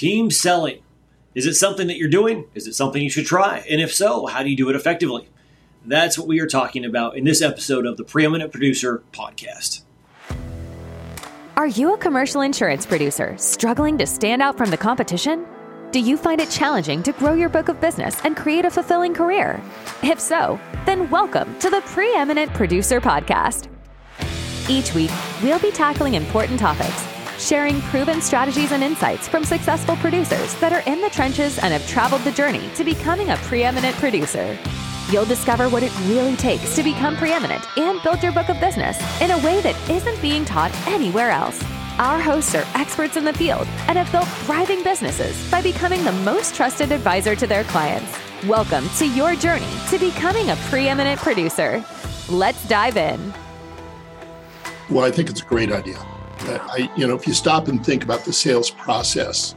Team 0.00 0.30
selling. 0.30 0.80
Is 1.34 1.44
it 1.44 1.56
something 1.56 1.86
that 1.88 1.98
you're 1.98 2.08
doing? 2.08 2.46
Is 2.54 2.66
it 2.66 2.74
something 2.74 3.02
you 3.02 3.10
should 3.10 3.26
try? 3.26 3.62
And 3.68 3.82
if 3.82 3.92
so, 3.92 4.24
how 4.24 4.42
do 4.42 4.48
you 4.48 4.56
do 4.56 4.70
it 4.70 4.74
effectively? 4.74 5.28
That's 5.84 6.16
what 6.16 6.26
we 6.26 6.40
are 6.40 6.46
talking 6.46 6.86
about 6.86 7.18
in 7.18 7.24
this 7.24 7.42
episode 7.42 7.84
of 7.84 7.98
the 7.98 8.04
Preeminent 8.04 8.50
Producer 8.50 9.02
Podcast. 9.12 9.82
Are 11.54 11.66
you 11.66 11.92
a 11.92 11.98
commercial 11.98 12.40
insurance 12.40 12.86
producer 12.86 13.36
struggling 13.36 13.98
to 13.98 14.06
stand 14.06 14.40
out 14.40 14.56
from 14.56 14.70
the 14.70 14.78
competition? 14.78 15.44
Do 15.90 16.00
you 16.00 16.16
find 16.16 16.40
it 16.40 16.48
challenging 16.48 17.02
to 17.02 17.12
grow 17.12 17.34
your 17.34 17.50
book 17.50 17.68
of 17.68 17.78
business 17.78 18.24
and 18.24 18.34
create 18.34 18.64
a 18.64 18.70
fulfilling 18.70 19.12
career? 19.12 19.62
If 20.02 20.18
so, 20.18 20.58
then 20.86 21.10
welcome 21.10 21.58
to 21.58 21.68
the 21.68 21.82
Preeminent 21.82 22.54
Producer 22.54 23.02
Podcast. 23.02 23.68
Each 24.66 24.94
week, 24.94 25.10
we'll 25.42 25.58
be 25.58 25.70
tackling 25.70 26.14
important 26.14 26.58
topics, 26.58 27.04
sharing 27.40 27.80
proven 27.82 28.20
strategies 28.20 28.72
and 28.72 28.82
insights 28.82 29.26
from 29.26 29.44
successful 29.44 29.96
producers 29.96 30.54
that 30.60 30.72
are 30.72 30.82
in 30.90 31.00
the 31.00 31.10
trenches 31.10 31.58
and 31.58 31.72
have 31.72 31.86
traveled 31.88 32.22
the 32.22 32.32
journey 32.32 32.68
to 32.74 32.84
becoming 32.84 33.30
a 33.30 33.36
preeminent 33.38 33.96
producer. 33.96 34.58
You'll 35.10 35.24
discover 35.24 35.68
what 35.68 35.82
it 35.82 35.98
really 36.06 36.36
takes 36.36 36.76
to 36.76 36.82
become 36.82 37.16
preeminent 37.16 37.64
and 37.78 38.00
build 38.02 38.22
your 38.22 38.32
book 38.32 38.48
of 38.48 38.60
business 38.60 38.98
in 39.20 39.30
a 39.30 39.38
way 39.38 39.60
that 39.62 39.90
isn't 39.90 40.20
being 40.22 40.44
taught 40.44 40.72
anywhere 40.86 41.30
else. 41.30 41.60
Our 41.98 42.20
hosts 42.20 42.54
are 42.54 42.66
experts 42.74 43.16
in 43.16 43.24
the 43.24 43.32
field 43.32 43.66
and 43.88 43.98
have 43.98 44.12
built 44.12 44.28
thriving 44.46 44.84
businesses 44.84 45.50
by 45.50 45.62
becoming 45.62 46.04
the 46.04 46.12
most 46.12 46.54
trusted 46.54 46.92
advisor 46.92 47.34
to 47.34 47.46
their 47.46 47.64
clients. 47.64 48.16
Welcome 48.46 48.88
to 48.98 49.08
your 49.08 49.34
journey 49.34 49.72
to 49.88 49.98
becoming 49.98 50.50
a 50.50 50.56
preeminent 50.68 51.20
producer. 51.20 51.84
Let's 52.28 52.66
dive 52.68 52.96
in. 52.96 53.34
Well, 54.88 55.04
I 55.04 55.10
think 55.10 55.28
it's 55.28 55.42
a 55.42 55.46
great 55.46 55.72
idea. 55.72 55.98
I, 56.58 56.90
you 56.96 57.06
know, 57.06 57.14
if 57.14 57.26
you 57.26 57.34
stop 57.34 57.68
and 57.68 57.84
think 57.84 58.02
about 58.02 58.24
the 58.24 58.32
sales 58.32 58.70
process, 58.70 59.54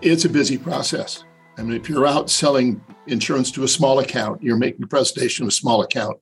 it's 0.00 0.24
a 0.24 0.28
busy 0.28 0.58
process. 0.58 1.24
I 1.58 1.62
mean, 1.62 1.78
if 1.78 1.88
you're 1.88 2.06
out 2.06 2.30
selling 2.30 2.82
insurance 3.06 3.50
to 3.52 3.64
a 3.64 3.68
small 3.68 3.98
account, 3.98 4.42
you're 4.42 4.56
making 4.56 4.82
a 4.82 4.86
presentation 4.86 5.44
to 5.44 5.48
a 5.48 5.52
small 5.52 5.82
account, 5.82 6.18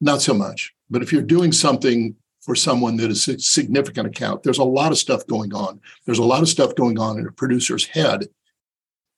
not 0.00 0.20
so 0.20 0.34
much. 0.34 0.74
But 0.90 1.02
if 1.02 1.12
you're 1.12 1.22
doing 1.22 1.52
something 1.52 2.16
for 2.40 2.54
someone 2.54 2.96
that 2.96 3.10
is 3.10 3.26
a 3.28 3.38
significant 3.38 4.06
account, 4.06 4.42
there's 4.42 4.58
a 4.58 4.64
lot 4.64 4.92
of 4.92 4.98
stuff 4.98 5.26
going 5.26 5.54
on. 5.54 5.80
There's 6.04 6.18
a 6.18 6.24
lot 6.24 6.42
of 6.42 6.48
stuff 6.48 6.74
going 6.74 6.98
on 6.98 7.18
in 7.18 7.26
a 7.26 7.32
producer's 7.32 7.86
head, 7.86 8.28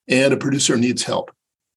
and 0.09 0.33
a 0.33 0.37
producer 0.37 0.77
needs 0.77 1.03
help. 1.03 1.31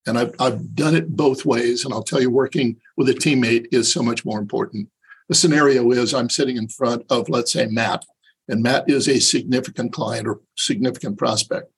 And 0.07 0.17
I've, 0.17 0.33
I've 0.39 0.75
done 0.75 0.95
it 0.95 1.15
both 1.15 1.45
ways. 1.45 1.85
And 1.85 1.93
I'll 1.93 2.03
tell 2.03 2.21
you, 2.21 2.29
working 2.29 2.77
with 2.97 3.09
a 3.09 3.13
teammate 3.13 3.67
is 3.71 3.91
so 3.91 4.01
much 4.01 4.25
more 4.25 4.39
important. 4.39 4.89
The 5.31 5.35
scenario 5.35 5.89
is 5.91 6.13
I'm 6.13 6.29
sitting 6.29 6.57
in 6.57 6.67
front 6.67 7.05
of, 7.09 7.29
let's 7.29 7.53
say, 7.53 7.65
Matt, 7.65 8.05
and 8.49 8.61
Matt 8.61 8.89
is 8.89 9.07
a 9.07 9.19
significant 9.19 9.93
client 9.93 10.27
or 10.27 10.41
significant 10.55 11.17
prospect 11.17 11.71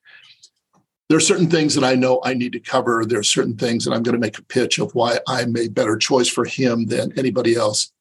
there 1.13 1.17
are 1.17 1.21
certain 1.21 1.49
things 1.49 1.75
that 1.75 1.83
I 1.83 1.93
know 1.93 2.21
I 2.23 2.33
need 2.33 2.53
to 2.53 2.59
cover. 2.59 3.05
There 3.05 3.19
are 3.19 3.23
certain 3.23 3.55
things 3.55 3.85
that 3.85 3.91
I'm 3.91 4.01
going 4.01 4.15
to 4.15 4.19
make 4.19 4.39
a 4.39 4.43
pitch 4.43 4.79
of 4.79 4.95
why 4.95 5.19
I'm 5.27 5.55
a 5.57 5.67
better 5.67 5.95
choice 5.95 6.27
for 6.27 6.43
him 6.43 6.87
than 6.87 7.13
anybody 7.19 7.55
else. 7.55 7.91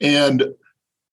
And 0.00 0.54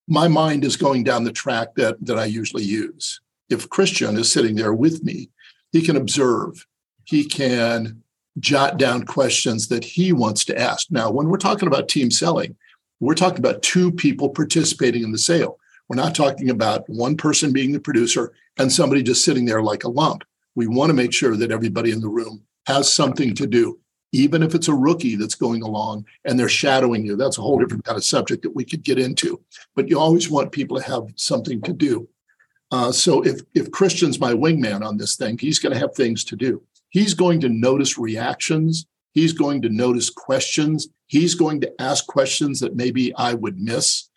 my 0.08 0.28
mind 0.28 0.64
is 0.64 0.76
going 0.76 1.04
down 1.04 1.24
the 1.24 1.32
track 1.32 1.76
that, 1.78 1.96
that 2.06 2.20
I 2.20 2.26
usually 2.26 2.64
use. 2.64 3.22
If 3.50 3.70
Christian 3.70 4.18
is 4.18 4.32
sitting 4.32 4.56
there 4.56 4.76
with 4.76 5.04
me, 5.04 5.30
he 5.72 5.82
can 5.82 5.96
observe, 5.96 6.66
he 7.06 7.26
can 7.26 8.04
jot 8.40 8.78
down 8.78 9.06
questions 9.06 9.70
that 9.70 9.84
he 9.84 10.14
wants 10.14 10.46
to 10.46 10.60
ask. 10.60 10.92
Now, 10.92 11.10
when 11.10 11.28
we're 11.28 11.38
talking 11.38 11.68
about 11.68 11.88
team 11.88 12.12
selling, 12.12 12.56
we're 13.04 13.16
talking 13.16 13.40
about 13.40 13.62
two 13.62 13.92
people 13.92 14.30
participating 14.30 15.04
in 15.04 15.12
the 15.12 15.18
sale. 15.18 15.60
We're 15.90 15.98
not 15.98 16.16
talking 16.16 16.50
about 16.50 16.88
one 16.90 17.18
person 17.18 17.52
being 17.52 17.74
the 17.74 17.80
producer 17.80 18.32
and 18.58 18.72
somebody 18.72 19.04
just 19.04 19.26
sitting 19.26 19.46
there 19.46 19.62
like 19.62 19.84
a 19.84 19.90
lump. 19.90 20.24
We 20.56 20.68
want 20.68 20.90
to 20.90 20.94
make 20.94 21.12
sure 21.12 21.36
that 21.36 21.52
everybody 21.52 21.92
in 21.92 22.00
the 22.00 22.08
room 22.08 22.44
has 22.68 22.92
something 22.92 23.36
to 23.36 23.46
do, 23.46 23.80
even 24.14 24.42
if 24.42 24.56
it's 24.56 24.70
a 24.70 24.74
rookie 24.74 25.16
that's 25.16 25.36
going 25.36 25.64
along 25.64 26.06
and 26.24 26.40
they're 26.40 26.48
shadowing 26.48 27.06
you. 27.06 27.18
That's 27.18 27.38
a 27.38 27.42
whole 27.42 27.60
different 27.60 27.84
kind 27.84 27.98
of 27.98 28.06
subject 28.06 28.44
that 28.44 28.56
we 28.56 28.64
could 28.64 28.84
get 28.84 29.00
into. 29.00 29.42
But 29.76 29.90
you 29.90 30.00
always 30.00 30.30
want 30.30 30.54
people 30.54 30.78
to 30.78 30.84
have 30.84 31.08
something 31.16 31.62
to 31.64 31.74
do. 31.74 32.08
Uh, 32.72 32.92
so 32.92 33.22
if 33.24 33.42
if 33.54 33.70
Christian's 33.70 34.20
my 34.20 34.34
wingman 34.34 34.82
on 34.82 34.98
this 34.98 35.16
thing, 35.16 35.38
he's 35.38 35.60
going 35.60 35.74
to 35.74 35.80
have 35.80 35.94
things 35.94 36.24
to 36.24 36.36
do. 36.36 36.62
He's 36.90 37.14
going 37.14 37.42
to 37.42 37.50
notice 37.50 37.98
reactions. 37.98 38.86
He's 39.12 39.34
going 39.34 39.62
to 39.64 39.70
notice 39.70 40.10
questions. 40.10 40.88
He's 41.14 41.36
going 41.36 41.62
to 41.62 41.72
ask 41.80 42.08
questions 42.08 42.60
that 42.62 42.76
maybe 42.76 43.14
I 43.14 43.36
would 43.36 43.60
miss. 43.60 44.10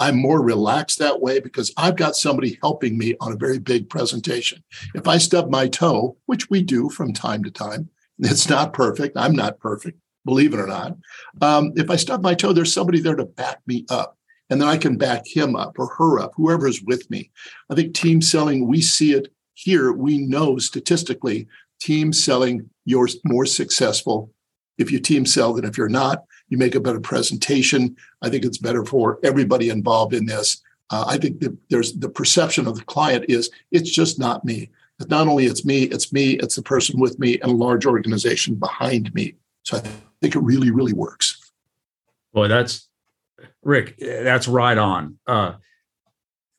I'm 0.00 0.16
more 0.16 0.40
relaxed 0.40 1.00
that 1.00 1.20
way 1.20 1.38
because 1.38 1.70
I've 1.76 1.96
got 1.96 2.16
somebody 2.16 2.58
helping 2.62 2.96
me 2.96 3.14
on 3.20 3.30
a 3.30 3.36
very 3.36 3.58
big 3.58 3.90
presentation. 3.90 4.64
If 4.94 5.06
I 5.06 5.18
stub 5.18 5.50
my 5.50 5.68
toe, 5.68 6.16
which 6.24 6.48
we 6.48 6.62
do 6.62 6.88
from 6.88 7.12
time 7.12 7.44
to 7.44 7.50
time, 7.50 7.90
it's 8.20 8.48
not 8.48 8.72
perfect. 8.72 9.18
I'm 9.18 9.36
not 9.36 9.60
perfect, 9.60 9.98
believe 10.24 10.54
it 10.54 10.60
or 10.60 10.66
not. 10.66 10.96
Um, 11.42 11.74
if 11.76 11.90
I 11.90 11.96
stub 11.96 12.22
my 12.22 12.32
toe, 12.32 12.54
there's 12.54 12.72
somebody 12.72 13.00
there 13.00 13.14
to 13.14 13.26
back 13.26 13.60
me 13.66 13.84
up. 13.90 14.16
And 14.48 14.62
then 14.62 14.68
I 14.68 14.78
can 14.78 14.96
back 14.96 15.26
him 15.26 15.54
up 15.56 15.78
or 15.78 15.88
her 15.98 16.20
up, 16.20 16.32
whoever's 16.36 16.80
with 16.80 17.10
me. 17.10 17.30
I 17.68 17.74
think 17.74 17.92
team 17.92 18.22
selling, 18.22 18.66
we 18.66 18.80
see 18.80 19.12
it 19.12 19.28
here. 19.52 19.92
We 19.92 20.26
know 20.26 20.56
statistically, 20.56 21.48
team 21.82 22.14
selling, 22.14 22.70
you're 22.86 23.08
more 23.26 23.44
successful 23.44 24.32
if 24.78 24.90
you 24.90 25.00
team 25.00 25.26
sell 25.26 25.52
than 25.52 25.64
if 25.64 25.76
you're 25.76 25.88
not 25.88 26.24
you 26.48 26.58
make 26.58 26.74
a 26.74 26.80
better 26.80 27.00
presentation. 27.00 27.96
I 28.22 28.28
think 28.28 28.44
it's 28.44 28.58
better 28.58 28.84
for 28.84 29.18
everybody 29.22 29.70
involved 29.70 30.14
in 30.14 30.26
this. 30.26 30.62
Uh, 30.90 31.04
I 31.06 31.18
think 31.18 31.42
there's 31.68 31.92
the 31.94 32.08
perception 32.08 32.66
of 32.66 32.76
the 32.76 32.84
client 32.84 33.26
is 33.28 33.50
it's 33.70 33.90
just 33.90 34.18
not 34.18 34.44
me. 34.44 34.70
It's 34.98 35.10
not 35.10 35.28
only 35.28 35.46
it's 35.46 35.64
me, 35.64 35.84
it's 35.84 36.12
me, 36.12 36.32
it's 36.32 36.56
the 36.56 36.62
person 36.62 36.98
with 36.98 37.18
me, 37.18 37.38
and 37.40 37.52
a 37.52 37.54
large 37.54 37.86
organization 37.86 38.54
behind 38.54 39.14
me. 39.14 39.34
So 39.62 39.76
I 39.76 39.80
think 40.20 40.34
it 40.34 40.40
really, 40.40 40.70
really 40.70 40.94
works. 40.94 41.52
Boy, 42.32 42.48
that's 42.48 42.88
Rick. 43.62 43.98
That's 43.98 44.48
right 44.48 44.76
on. 44.76 45.18
Uh, 45.26 45.54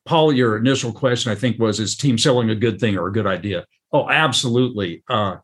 Paul, 0.06 0.32
your 0.32 0.58
initial 0.58 0.94
question, 0.94 1.32
I 1.32 1.36
think, 1.36 1.60
was: 1.60 1.80
Is 1.80 1.98
team 1.98 2.18
selling 2.18 2.50
a 2.50 2.56
good 2.56 2.80
thing 2.80 2.98
or 2.98 3.08
a 3.08 3.12
good 3.12 3.28
idea? 3.28 3.66
Oh, 3.92 4.08
absolutely. 4.10 5.04
Uh, 5.10 5.38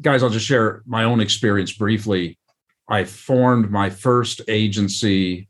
guys, 0.00 0.22
I'll 0.22 0.30
just 0.30 0.46
share 0.46 0.82
my 0.86 1.04
own 1.04 1.20
experience 1.20 1.72
briefly. 1.72 2.38
I 2.88 3.04
formed 3.04 3.70
my 3.70 3.90
first 3.90 4.40
agency 4.48 5.48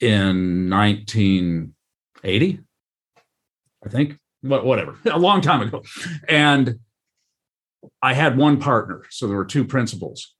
in 0.00 0.68
1980, 0.70 2.60
I 3.84 3.88
think, 3.88 4.18
but 4.42 4.64
whatever, 4.64 4.96
a 5.10 5.18
long 5.18 5.40
time 5.40 5.62
ago. 5.62 5.82
And 6.28 6.78
I 8.02 8.14
had 8.14 8.36
one 8.36 8.58
partner. 8.58 9.04
So 9.10 9.26
there 9.26 9.36
were 9.36 9.44
two 9.44 9.64
principals. 9.64 10.34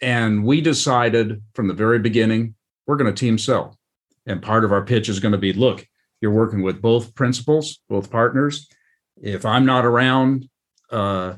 And 0.00 0.44
we 0.44 0.60
decided 0.60 1.42
from 1.54 1.68
the 1.68 1.74
very 1.74 1.98
beginning, 1.98 2.54
we're 2.86 2.96
going 2.96 3.12
to 3.12 3.18
team 3.18 3.38
sell. 3.38 3.78
And 4.26 4.42
part 4.42 4.64
of 4.64 4.72
our 4.72 4.84
pitch 4.84 5.08
is 5.08 5.20
going 5.20 5.32
to 5.32 5.38
be 5.38 5.52
look, 5.52 5.86
you're 6.20 6.30
working 6.30 6.62
with 6.62 6.80
both 6.80 7.14
principals, 7.14 7.80
both 7.88 8.10
partners. 8.10 8.68
If 9.20 9.44
I'm 9.44 9.66
not 9.66 9.84
around 9.84 10.48
uh, 10.90 11.34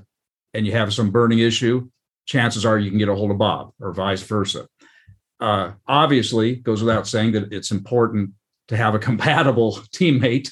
and 0.57 0.67
you 0.67 0.73
have 0.73 0.93
some 0.93 1.11
burning 1.11 1.39
issue, 1.39 1.89
chances 2.25 2.65
are 2.67 2.79
you 2.79 2.91
can 2.91 2.99
get 2.99 3.09
a 3.09 3.15
hold 3.15 3.31
of 3.31 3.39
Bob 3.39 3.73
or 3.81 3.93
vice 3.93 4.23
versa. 4.23 4.67
Uh, 5.39 5.73
obviously, 5.87 6.57
goes 6.57 6.83
without 6.83 7.07
saying 7.07 7.33
that 7.33 7.53
it's 7.53 7.71
important 7.71 8.31
to 8.69 8.77
have 8.77 8.95
a 8.95 8.99
compatible 9.09 9.73
teammate, 9.95 10.51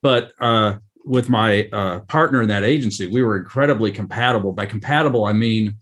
but 0.00 0.32
uh, 0.40 0.76
with 1.04 1.28
my 1.28 1.68
uh, 1.72 2.00
partner 2.00 2.40
in 2.42 2.48
that 2.48 2.64
agency, 2.64 3.06
we 3.06 3.22
were 3.22 3.36
incredibly 3.36 3.90
compatible. 3.90 4.52
By 4.52 4.66
compatible, 4.66 5.24
I 5.24 5.32
mean 5.32 5.76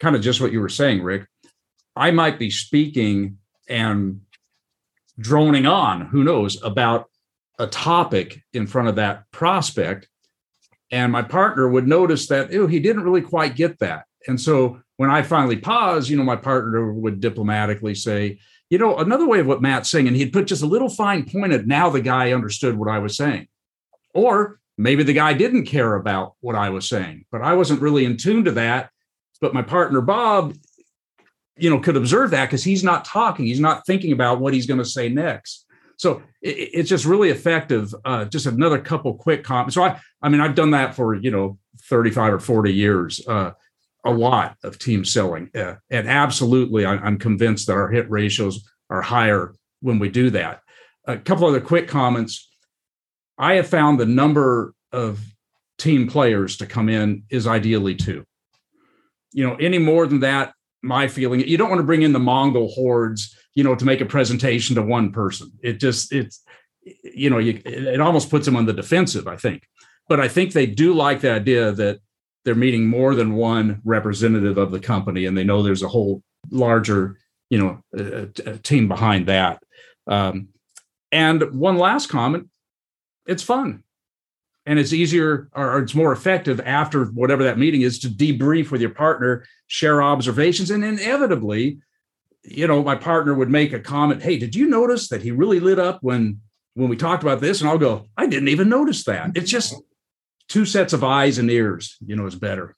kind 0.00 0.14
of 0.14 0.22
just 0.22 0.40
what 0.40 0.52
you 0.52 0.60
were 0.60 0.68
saying, 0.68 1.02
Rick. 1.02 1.26
I 1.94 2.10
might 2.10 2.38
be 2.38 2.50
speaking 2.50 3.38
and 3.68 4.20
droning 5.18 5.66
on, 5.66 6.02
who 6.02 6.22
knows, 6.22 6.62
about 6.62 7.06
a 7.58 7.66
topic 7.66 8.42
in 8.52 8.66
front 8.66 8.88
of 8.88 8.96
that 8.96 9.30
prospect. 9.30 10.08
And 10.90 11.10
my 11.10 11.22
partner 11.22 11.68
would 11.68 11.88
notice 11.88 12.28
that, 12.28 12.54
oh, 12.54 12.66
he 12.66 12.80
didn't 12.80 13.02
really 13.02 13.22
quite 13.22 13.56
get 13.56 13.78
that. 13.80 14.04
And 14.28 14.40
so 14.40 14.80
when 14.96 15.10
I 15.10 15.22
finally 15.22 15.56
pause, 15.56 16.08
you 16.08 16.16
know, 16.16 16.24
my 16.24 16.36
partner 16.36 16.92
would 16.92 17.20
diplomatically 17.20 17.94
say, 17.94 18.38
you 18.70 18.78
know, 18.78 18.96
another 18.96 19.26
way 19.26 19.40
of 19.40 19.46
what 19.46 19.62
Matt's 19.62 19.90
saying, 19.90 20.08
and 20.08 20.16
he'd 20.16 20.32
put 20.32 20.46
just 20.46 20.62
a 20.62 20.66
little 20.66 20.88
fine 20.88 21.24
point 21.24 21.52
at 21.52 21.66
now 21.66 21.90
the 21.90 22.00
guy 22.00 22.32
understood 22.32 22.76
what 22.76 22.88
I 22.88 22.98
was 22.98 23.16
saying. 23.16 23.46
Or 24.14 24.58
maybe 24.78 25.02
the 25.02 25.12
guy 25.12 25.34
didn't 25.34 25.66
care 25.66 25.94
about 25.94 26.34
what 26.40 26.56
I 26.56 26.70
was 26.70 26.88
saying, 26.88 27.26
but 27.30 27.42
I 27.42 27.54
wasn't 27.54 27.80
really 27.80 28.04
in 28.04 28.16
tune 28.16 28.44
to 28.44 28.52
that. 28.52 28.90
But 29.40 29.54
my 29.54 29.62
partner, 29.62 30.00
Bob, 30.00 30.54
you 31.56 31.70
know, 31.70 31.78
could 31.78 31.96
observe 31.96 32.30
that 32.30 32.46
because 32.46 32.64
he's 32.64 32.84
not 32.84 33.04
talking, 33.04 33.46
he's 33.46 33.60
not 33.60 33.86
thinking 33.86 34.12
about 34.12 34.40
what 34.40 34.54
he's 34.54 34.66
going 34.66 34.78
to 34.78 34.84
say 34.84 35.08
next. 35.08 35.66
So 35.96 36.22
it, 36.46 36.70
it's 36.72 36.88
just 36.88 37.04
really 37.04 37.30
effective. 37.30 37.94
Uh, 38.04 38.24
just 38.24 38.46
another 38.46 38.78
couple 38.78 39.14
quick 39.14 39.44
comments. 39.44 39.74
So 39.74 39.82
I, 39.82 40.00
I 40.22 40.28
mean, 40.28 40.40
I've 40.40 40.54
done 40.54 40.70
that 40.70 40.94
for 40.94 41.14
you 41.14 41.30
know 41.30 41.58
35 41.88 42.34
or 42.34 42.40
40 42.40 42.72
years. 42.72 43.26
Uh, 43.26 43.52
a 44.04 44.10
lot 44.10 44.56
of 44.62 44.78
team 44.78 45.04
selling. 45.04 45.50
Uh, 45.54 45.74
and 45.90 46.08
absolutely, 46.08 46.84
I, 46.84 46.94
I'm 46.94 47.18
convinced 47.18 47.66
that 47.66 47.74
our 47.74 47.88
hit 47.88 48.08
ratios 48.08 48.64
are 48.88 49.02
higher 49.02 49.52
when 49.80 49.98
we 49.98 50.08
do 50.08 50.30
that. 50.30 50.60
A 51.06 51.18
couple 51.18 51.46
other 51.46 51.60
quick 51.60 51.88
comments. 51.88 52.48
I 53.38 53.54
have 53.54 53.66
found 53.68 53.98
the 53.98 54.06
number 54.06 54.74
of 54.92 55.20
team 55.78 56.08
players 56.08 56.56
to 56.58 56.66
come 56.66 56.88
in 56.88 57.24
is 57.30 57.46
ideally 57.46 57.94
two. 57.94 58.24
You 59.32 59.46
know, 59.46 59.56
any 59.56 59.78
more 59.78 60.06
than 60.06 60.20
that, 60.20 60.54
my 60.82 61.08
feeling, 61.08 61.40
you 61.40 61.56
don't 61.56 61.68
want 61.68 61.80
to 61.80 61.86
bring 61.86 62.02
in 62.02 62.12
the 62.12 62.18
Mongol 62.18 62.68
hordes, 62.68 63.36
you 63.54 63.64
know, 63.64 63.74
to 63.74 63.84
make 63.84 64.00
a 64.00 64.06
presentation 64.06 64.76
to 64.76 64.82
one 64.82 65.12
person. 65.12 65.50
It 65.62 65.80
just, 65.80 66.12
it's, 66.12 66.42
you 67.02 67.30
know, 67.30 67.38
you, 67.38 67.60
it 67.64 68.00
almost 68.00 68.30
puts 68.30 68.44
them 68.44 68.56
on 68.56 68.66
the 68.66 68.72
defensive, 68.72 69.26
I 69.26 69.36
think. 69.36 69.66
But 70.08 70.20
I 70.20 70.28
think 70.28 70.52
they 70.52 70.66
do 70.66 70.94
like 70.94 71.20
the 71.20 71.32
idea 71.32 71.72
that 71.72 72.00
they're 72.44 72.54
meeting 72.54 72.86
more 72.86 73.14
than 73.14 73.34
one 73.34 73.80
representative 73.84 74.56
of 74.56 74.70
the 74.70 74.78
company 74.78 75.26
and 75.26 75.36
they 75.36 75.42
know 75.42 75.62
there's 75.62 75.82
a 75.82 75.88
whole 75.88 76.22
larger, 76.50 77.18
you 77.50 77.58
know, 77.58 77.80
a, 77.94 78.58
team 78.58 78.86
behind 78.86 79.26
that. 79.26 79.62
Um, 80.06 80.48
and 81.10 81.42
one 81.58 81.78
last 81.78 82.08
comment 82.08 82.48
it's 83.26 83.42
fun 83.42 83.82
and 84.66 84.78
it's 84.78 84.92
easier 84.92 85.48
or 85.54 85.78
it's 85.78 85.94
more 85.94 86.12
effective 86.12 86.60
after 86.64 87.06
whatever 87.06 87.44
that 87.44 87.58
meeting 87.58 87.82
is 87.82 87.98
to 88.00 88.08
debrief 88.08 88.70
with 88.70 88.80
your 88.80 88.90
partner 88.90 89.44
share 89.68 90.02
observations 90.02 90.70
and 90.70 90.84
inevitably 90.84 91.78
you 92.42 92.66
know 92.66 92.82
my 92.82 92.96
partner 92.96 93.32
would 93.32 93.48
make 93.48 93.72
a 93.72 93.80
comment 93.80 94.22
hey 94.22 94.36
did 94.36 94.54
you 94.54 94.68
notice 94.68 95.08
that 95.08 95.22
he 95.22 95.30
really 95.30 95.60
lit 95.60 95.78
up 95.78 95.98
when 96.02 96.40
when 96.74 96.90
we 96.90 96.96
talked 96.96 97.22
about 97.22 97.40
this? 97.40 97.60
And 97.60 97.70
i'll 97.70 97.78
go 97.78 98.06
i 98.16 98.26
didn't 98.26 98.48
even 98.48 98.68
notice 98.68 99.04
that. 99.04 99.30
It's 99.34 99.50
just 99.50 99.74
two 100.48 100.64
sets 100.64 100.92
of 100.92 101.04
eyes 101.04 101.38
and 101.38 101.50
ears 101.50 101.96
you 102.04 102.16
know 102.16 102.26
is 102.26 102.34
better. 102.34 102.74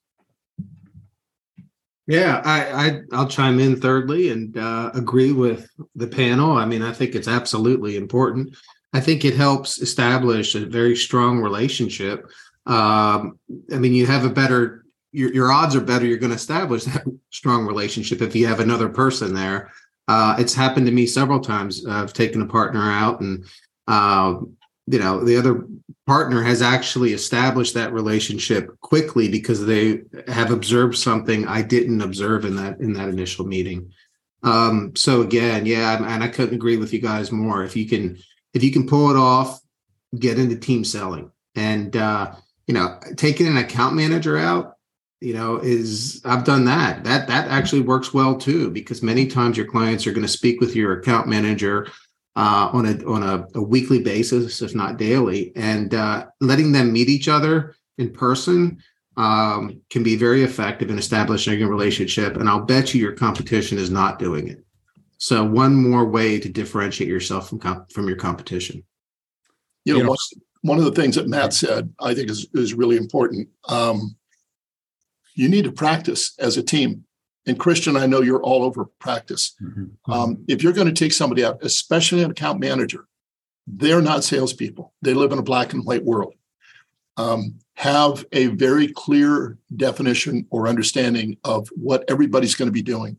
Yeah 2.06 2.42
i, 2.44 3.00
I 3.12 3.18
will 3.18 3.28
chime 3.28 3.58
in 3.60 3.80
thirdly 3.80 4.30
and 4.30 4.56
uh, 4.56 4.90
agree 4.94 5.32
with 5.32 5.68
the 5.94 6.06
panel. 6.06 6.52
I 6.52 6.66
mean 6.66 6.82
i 6.82 6.92
think 6.92 7.14
it's 7.14 7.28
absolutely 7.28 7.96
important 7.96 8.56
I 8.92 9.00
think 9.00 9.24
it 9.24 9.34
helps 9.36 9.78
establish 9.78 10.54
a 10.54 10.66
very 10.66 10.96
strong 10.96 11.40
relationship. 11.40 12.26
Um, 12.66 13.38
I 13.72 13.78
mean, 13.78 13.94
you 13.94 14.06
have 14.06 14.24
a 14.24 14.30
better, 14.30 14.84
your, 15.12 15.32
your 15.32 15.52
odds 15.52 15.76
are 15.76 15.80
better. 15.80 16.06
You're 16.06 16.18
going 16.18 16.30
to 16.30 16.36
establish 16.36 16.84
that 16.84 17.04
strong 17.30 17.66
relationship 17.66 18.22
if 18.22 18.34
you 18.34 18.46
have 18.46 18.60
another 18.60 18.88
person 18.88 19.34
there. 19.34 19.70
Uh, 20.06 20.36
it's 20.38 20.54
happened 20.54 20.86
to 20.86 20.92
me 20.92 21.06
several 21.06 21.40
times. 21.40 21.86
I've 21.86 22.14
taken 22.14 22.40
a 22.40 22.46
partner 22.46 22.80
out, 22.80 23.20
and 23.20 23.44
uh, 23.86 24.36
you 24.86 24.98
know, 24.98 25.22
the 25.22 25.36
other 25.36 25.66
partner 26.06 26.42
has 26.42 26.62
actually 26.62 27.12
established 27.12 27.74
that 27.74 27.92
relationship 27.92 28.70
quickly 28.80 29.28
because 29.28 29.66
they 29.66 30.00
have 30.26 30.50
observed 30.50 30.96
something 30.96 31.46
I 31.46 31.60
didn't 31.60 32.00
observe 32.00 32.46
in 32.46 32.56
that 32.56 32.80
in 32.80 32.94
that 32.94 33.10
initial 33.10 33.46
meeting. 33.46 33.92
Um, 34.42 34.96
so 34.96 35.20
again, 35.20 35.66
yeah, 35.66 36.02
and 36.02 36.24
I 36.24 36.28
couldn't 36.28 36.54
agree 36.54 36.78
with 36.78 36.94
you 36.94 37.00
guys 37.00 37.30
more. 37.30 37.62
If 37.62 37.76
you 37.76 37.86
can 37.86 38.18
if 38.54 38.62
you 38.62 38.72
can 38.72 38.86
pull 38.86 39.10
it 39.10 39.16
off, 39.16 39.60
get 40.18 40.38
into 40.38 40.56
team 40.56 40.84
selling. 40.84 41.30
And 41.54 41.96
uh, 41.96 42.34
you 42.66 42.74
know, 42.74 42.98
taking 43.16 43.46
an 43.46 43.56
account 43.56 43.94
manager 43.94 44.38
out, 44.38 44.74
you 45.20 45.34
know, 45.34 45.56
is 45.56 46.20
I've 46.24 46.44
done 46.44 46.64
that. 46.66 47.04
That 47.04 47.26
that 47.28 47.48
actually 47.48 47.82
works 47.82 48.14
well 48.14 48.36
too, 48.36 48.70
because 48.70 49.02
many 49.02 49.26
times 49.26 49.56
your 49.56 49.66
clients 49.66 50.06
are 50.06 50.12
going 50.12 50.26
to 50.26 50.32
speak 50.32 50.60
with 50.60 50.76
your 50.76 51.00
account 51.00 51.26
manager 51.26 51.88
uh, 52.36 52.70
on 52.72 52.86
a 52.86 53.04
on 53.04 53.22
a, 53.22 53.46
a, 53.58 53.62
weekly 53.62 54.00
basis, 54.00 54.62
if 54.62 54.74
not 54.74 54.96
daily, 54.96 55.52
and 55.56 55.94
uh, 55.94 56.26
letting 56.40 56.70
them 56.70 56.92
meet 56.92 57.08
each 57.08 57.26
other 57.26 57.74
in 57.96 58.12
person 58.12 58.80
um, 59.16 59.82
can 59.90 60.04
be 60.04 60.14
very 60.14 60.44
effective 60.44 60.88
in 60.88 60.98
establishing 60.98 61.60
a 61.62 61.68
relationship. 61.68 62.36
And 62.36 62.48
I'll 62.48 62.60
bet 62.64 62.94
you 62.94 63.00
your 63.00 63.12
competition 63.12 63.76
is 63.76 63.90
not 63.90 64.20
doing 64.20 64.46
it. 64.46 64.64
So 65.18 65.44
one 65.44 65.74
more 65.74 66.04
way 66.04 66.38
to 66.38 66.48
differentiate 66.48 67.10
yourself 67.10 67.48
from 67.48 67.58
comp- 67.58 67.92
from 67.92 68.06
your 68.06 68.16
competition. 68.16 68.84
You 69.84 69.94
know, 69.94 69.98
you 69.98 70.04
know, 70.06 70.16
one 70.62 70.78
of 70.78 70.84
the 70.84 70.92
things 70.92 71.16
that 71.16 71.28
Matt 71.28 71.52
said, 71.52 71.92
I 72.00 72.14
think 72.14 72.30
is 72.30 72.46
is 72.54 72.74
really 72.74 72.96
important. 72.96 73.48
Um, 73.68 74.16
you 75.34 75.48
need 75.48 75.64
to 75.64 75.72
practice 75.72 76.34
as 76.38 76.56
a 76.56 76.62
team. 76.62 77.04
And 77.46 77.58
Christian, 77.58 77.96
I 77.96 78.06
know 78.06 78.20
you're 78.20 78.42
all 78.42 78.62
over 78.62 78.84
practice. 78.98 79.54
Mm-hmm. 79.62 80.12
Um, 80.12 80.44
if 80.48 80.62
you're 80.62 80.72
going 80.72 80.88
to 80.88 80.92
take 80.92 81.12
somebody 81.12 81.44
out, 81.44 81.58
especially 81.62 82.22
an 82.22 82.30
account 82.30 82.60
manager, 82.60 83.06
they're 83.66 84.02
not 84.02 84.24
salespeople. 84.24 84.92
They 85.02 85.14
live 85.14 85.32
in 85.32 85.38
a 85.38 85.42
black 85.42 85.72
and 85.72 85.84
white 85.84 86.04
world. 86.04 86.34
Um, 87.16 87.58
have 87.74 88.24
a 88.32 88.48
very 88.48 88.88
clear 88.88 89.56
definition 89.74 90.46
or 90.50 90.68
understanding 90.68 91.36
of 91.44 91.68
what 91.74 92.04
everybody's 92.08 92.54
going 92.54 92.68
to 92.68 92.72
be 92.72 92.82
doing 92.82 93.16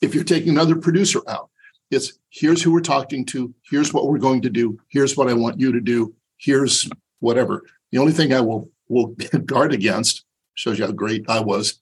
if 0.00 0.14
you're 0.14 0.24
taking 0.24 0.50
another 0.50 0.76
producer 0.76 1.20
out, 1.28 1.50
it's 1.90 2.18
here's 2.30 2.62
who 2.62 2.72
we're 2.72 2.80
talking 2.80 3.24
to, 3.26 3.54
here's 3.70 3.92
what 3.92 4.08
we're 4.08 4.18
going 4.18 4.42
to 4.42 4.50
do, 4.50 4.78
here's 4.88 5.16
what 5.16 5.28
I 5.28 5.34
want 5.34 5.60
you 5.60 5.72
to 5.72 5.80
do, 5.80 6.14
here's 6.36 6.88
whatever. 7.20 7.62
The 7.92 7.98
only 7.98 8.12
thing 8.12 8.32
I 8.32 8.40
will 8.40 8.70
will 8.88 9.06
guard 9.46 9.72
against 9.72 10.24
shows 10.54 10.78
you 10.78 10.86
how 10.86 10.92
great 10.92 11.24
I 11.28 11.40
was. 11.40 11.80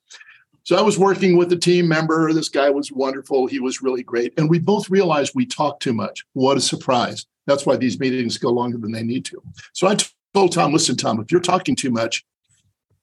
So 0.65 0.77
I 0.77 0.83
was 0.83 0.99
working 0.99 1.37
with 1.37 1.53
a 1.53 1.57
team 1.57 1.87
member. 1.87 2.33
This 2.33 2.49
guy 2.49 2.71
was 2.71 2.91
wonderful. 2.91 3.47
He 3.47 3.61
was 3.61 3.83
really 3.83 4.03
great. 4.03 4.33
And 4.39 4.49
we 4.49 4.59
both 4.59 4.89
realized 4.89 5.33
we 5.35 5.45
talked 5.45 5.83
too 5.83 5.93
much. 5.93 6.25
What 6.33 6.57
a 6.57 6.61
surprise. 6.61 7.27
That's 7.47 7.67
why 7.67 7.77
these 7.77 8.01
meetings 8.01 8.39
go 8.39 8.49
longer 8.49 8.79
than 8.79 8.91
they 8.91 9.03
need 9.03 9.27
to. 9.27 9.43
So 9.75 9.87
I 9.87 9.97
told 10.33 10.53
Tom, 10.53 10.73
listen, 10.73 10.97
Tom, 10.97 11.21
if 11.21 11.31
you're 11.31 11.43
talking 11.43 11.77
too 11.77 11.91
much, 11.91 12.25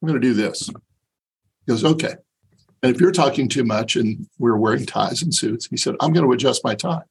I'm 0.02 0.08
going 0.08 0.20
to 0.20 0.28
do 0.28 0.34
this. 0.34 0.68
He 0.68 0.74
goes, 1.68 1.84
okay. 1.84 2.16
And 2.84 2.94
if 2.94 3.00
you're 3.00 3.12
talking 3.12 3.48
too 3.48 3.64
much 3.64 3.96
and 3.96 4.28
we're 4.40 4.58
wearing 4.58 4.86
ties 4.86 5.22
and 5.22 5.34
suits, 5.34 5.68
he 5.68 5.78
said, 5.78 5.96
I'm 6.00 6.14
going 6.14 6.26
to 6.26 6.32
adjust 6.32 6.64
my 6.64 6.76
tie. 6.76 7.04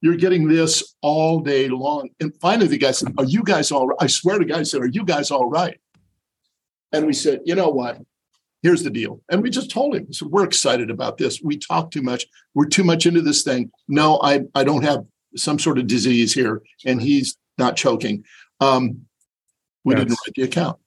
You're 0.00 0.16
getting 0.16 0.48
this 0.48 0.94
all 1.02 1.40
day 1.40 1.68
long. 1.68 2.08
And 2.20 2.34
finally, 2.40 2.66
the 2.66 2.78
guy 2.78 2.90
said, 2.90 3.12
Are 3.18 3.24
you 3.24 3.42
guys 3.42 3.70
all 3.70 3.86
right? 3.86 3.98
I 4.00 4.06
swear 4.06 4.38
to 4.38 4.44
God, 4.44 4.58
he 4.58 4.64
said, 4.64 4.80
Are 4.80 4.86
you 4.86 5.04
guys 5.04 5.30
all 5.30 5.48
right? 5.48 5.78
And 6.92 7.06
we 7.06 7.12
said, 7.12 7.40
You 7.44 7.54
know 7.54 7.68
what? 7.68 7.98
Here's 8.62 8.82
the 8.82 8.90
deal. 8.90 9.20
And 9.30 9.42
we 9.42 9.50
just 9.50 9.70
told 9.70 9.94
him, 9.94 10.06
we 10.06 10.14
said, 10.14 10.28
We're 10.28 10.44
excited 10.44 10.90
about 10.90 11.18
this. 11.18 11.40
We 11.42 11.58
talk 11.58 11.90
too 11.90 12.02
much. 12.02 12.26
We're 12.54 12.66
too 12.66 12.84
much 12.84 13.06
into 13.06 13.20
this 13.20 13.42
thing. 13.42 13.70
No, 13.88 14.18
I, 14.22 14.40
I 14.54 14.64
don't 14.64 14.84
have 14.84 15.04
some 15.36 15.58
sort 15.58 15.78
of 15.78 15.86
disease 15.86 16.32
here. 16.32 16.62
And 16.86 17.00
he's 17.00 17.36
not 17.58 17.76
choking. 17.76 18.24
Um, 18.60 19.02
we 19.84 19.94
yes. 19.94 20.00
didn't 20.00 20.18
write 20.26 20.34
the 20.34 20.42
account. 20.42 20.78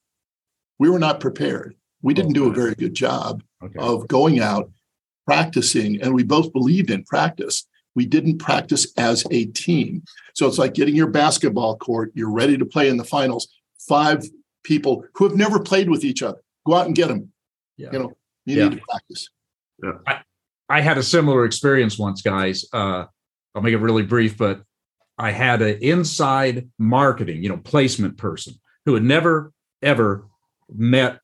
We 0.79 0.89
were 0.89 0.99
not 0.99 1.19
prepared. 1.19 1.75
We 2.03 2.13
didn't 2.13 2.33
do 2.33 2.47
a 2.49 2.53
very 2.53 2.75
good 2.75 2.93
job 2.93 3.41
okay. 3.63 3.79
of 3.79 4.07
going 4.07 4.39
out, 4.39 4.69
practicing, 5.25 5.99
and 6.01 6.13
we 6.13 6.23
both 6.23 6.53
believed 6.53 6.91
in 6.91 7.03
practice. 7.05 7.65
We 7.95 8.05
didn't 8.05 8.37
practice 8.37 8.93
as 8.97 9.25
a 9.31 9.45
team. 9.45 10.03
So 10.35 10.47
it's 10.47 10.57
like 10.57 10.73
getting 10.73 10.95
your 10.95 11.07
basketball 11.07 11.77
court, 11.77 12.11
you're 12.13 12.31
ready 12.31 12.57
to 12.57 12.65
play 12.65 12.89
in 12.89 12.97
the 12.97 13.03
finals. 13.03 13.47
Five 13.87 14.23
people 14.63 15.05
who 15.15 15.27
have 15.27 15.37
never 15.37 15.59
played 15.59 15.89
with 15.89 16.03
each 16.03 16.21
other, 16.21 16.39
go 16.65 16.75
out 16.75 16.85
and 16.85 16.95
get 16.95 17.07
them. 17.07 17.31
Yeah. 17.77 17.89
You 17.93 17.99
know, 17.99 18.13
you 18.45 18.57
yeah. 18.57 18.69
need 18.69 18.77
to 18.77 18.83
practice. 18.89 19.29
Yeah. 19.81 19.91
I, 20.05 20.19
I 20.69 20.81
had 20.81 20.97
a 20.97 21.03
similar 21.03 21.45
experience 21.45 21.97
once, 21.97 22.21
guys. 22.21 22.65
Uh, 22.73 23.05
I'll 23.55 23.61
make 23.61 23.73
it 23.73 23.77
really 23.77 24.03
brief, 24.03 24.37
but 24.37 24.63
I 25.17 25.31
had 25.31 25.61
an 25.61 25.77
inside 25.81 26.69
marketing, 26.79 27.43
you 27.43 27.49
know, 27.49 27.57
placement 27.57 28.17
person 28.17 28.55
who 28.85 28.93
had 28.95 29.03
never 29.03 29.53
ever 29.81 30.25
met 30.73 31.19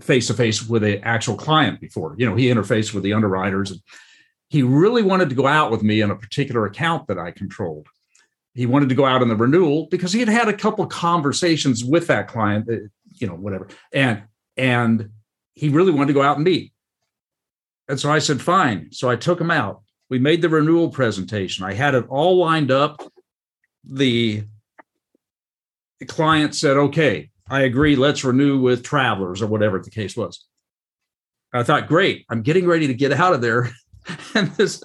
face 0.00 0.26
to 0.28 0.34
face 0.34 0.68
with 0.68 0.84
an 0.84 1.00
actual 1.02 1.36
client 1.36 1.80
before. 1.80 2.14
You 2.18 2.28
know, 2.28 2.36
he 2.36 2.46
interfaced 2.46 2.94
with 2.94 3.02
the 3.02 3.12
underwriters. 3.12 3.70
And 3.70 3.80
he 4.48 4.62
really 4.62 5.02
wanted 5.02 5.28
to 5.30 5.34
go 5.34 5.46
out 5.46 5.70
with 5.70 5.82
me 5.82 6.02
on 6.02 6.10
a 6.10 6.16
particular 6.16 6.66
account 6.66 7.08
that 7.08 7.18
I 7.18 7.30
controlled. 7.30 7.88
He 8.54 8.66
wanted 8.66 8.88
to 8.88 8.94
go 8.94 9.04
out 9.04 9.20
on 9.20 9.28
the 9.28 9.36
renewal 9.36 9.88
because 9.90 10.12
he 10.12 10.20
had 10.20 10.28
had 10.28 10.48
a 10.48 10.52
couple 10.52 10.86
conversations 10.86 11.84
with 11.84 12.06
that 12.06 12.28
client, 12.28 12.68
uh, 12.70 12.86
you 13.14 13.26
know, 13.26 13.34
whatever. 13.34 13.68
And 13.92 14.22
and 14.56 15.10
he 15.54 15.68
really 15.70 15.90
wanted 15.90 16.08
to 16.08 16.12
go 16.12 16.22
out 16.22 16.36
and 16.36 16.44
meet. 16.44 16.72
And 17.88 17.98
so 17.98 18.10
I 18.10 18.20
said, 18.20 18.40
fine. 18.40 18.92
So 18.92 19.10
I 19.10 19.16
took 19.16 19.40
him 19.40 19.50
out. 19.50 19.82
We 20.08 20.18
made 20.18 20.42
the 20.42 20.48
renewal 20.48 20.88
presentation. 20.90 21.64
I 21.64 21.74
had 21.74 21.94
it 21.94 22.06
all 22.08 22.38
lined 22.38 22.70
up. 22.70 23.02
The 23.84 24.44
client 26.06 26.54
said, 26.54 26.76
okay, 26.76 27.30
I 27.48 27.62
agree, 27.62 27.96
let's 27.96 28.24
renew 28.24 28.58
with 28.58 28.82
travelers 28.82 29.42
or 29.42 29.46
whatever 29.46 29.78
the 29.78 29.90
case 29.90 30.16
was. 30.16 30.46
I 31.52 31.62
thought, 31.62 31.88
great, 31.88 32.24
I'm 32.28 32.42
getting 32.42 32.66
ready 32.66 32.86
to 32.86 32.94
get 32.94 33.12
out 33.12 33.34
of 33.34 33.40
there. 33.40 33.70
And 34.34 34.48
this 34.56 34.84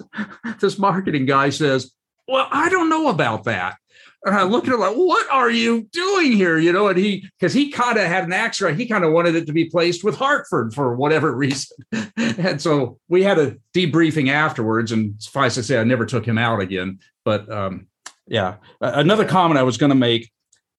this 0.60 0.78
marketing 0.78 1.26
guy 1.26 1.50
says, 1.50 1.92
Well, 2.26 2.48
I 2.50 2.70
don't 2.70 2.88
know 2.88 3.08
about 3.08 3.44
that. 3.44 3.76
And 4.24 4.34
I 4.34 4.44
look 4.44 4.66
at 4.66 4.72
him 4.72 4.80
like, 4.80 4.94
what 4.94 5.30
are 5.30 5.50
you 5.50 5.88
doing 5.92 6.32
here? 6.32 6.58
You 6.58 6.72
know, 6.72 6.88
and 6.88 6.98
he 6.98 7.26
because 7.38 7.52
he 7.52 7.70
kind 7.70 7.98
of 7.98 8.06
had 8.06 8.24
an 8.24 8.32
accent, 8.32 8.78
he 8.78 8.86
kind 8.86 9.04
of 9.04 9.12
wanted 9.12 9.34
it 9.34 9.46
to 9.46 9.52
be 9.52 9.66
placed 9.66 10.04
with 10.04 10.16
Hartford 10.16 10.72
for 10.72 10.94
whatever 10.94 11.34
reason. 11.36 11.76
and 12.16 12.60
so 12.60 12.98
we 13.08 13.22
had 13.22 13.38
a 13.38 13.56
debriefing 13.74 14.30
afterwards, 14.30 14.92
and 14.92 15.20
suffice 15.22 15.54
to 15.54 15.62
say, 15.62 15.78
I 15.78 15.84
never 15.84 16.06
took 16.06 16.26
him 16.26 16.38
out 16.38 16.60
again. 16.60 17.00
But 17.24 17.50
um, 17.50 17.88
yeah. 18.26 18.56
Another 18.80 19.24
comment 19.24 19.58
I 19.58 19.64
was 19.64 19.76
going 19.76 19.90
to 19.90 19.96
make 19.96 20.30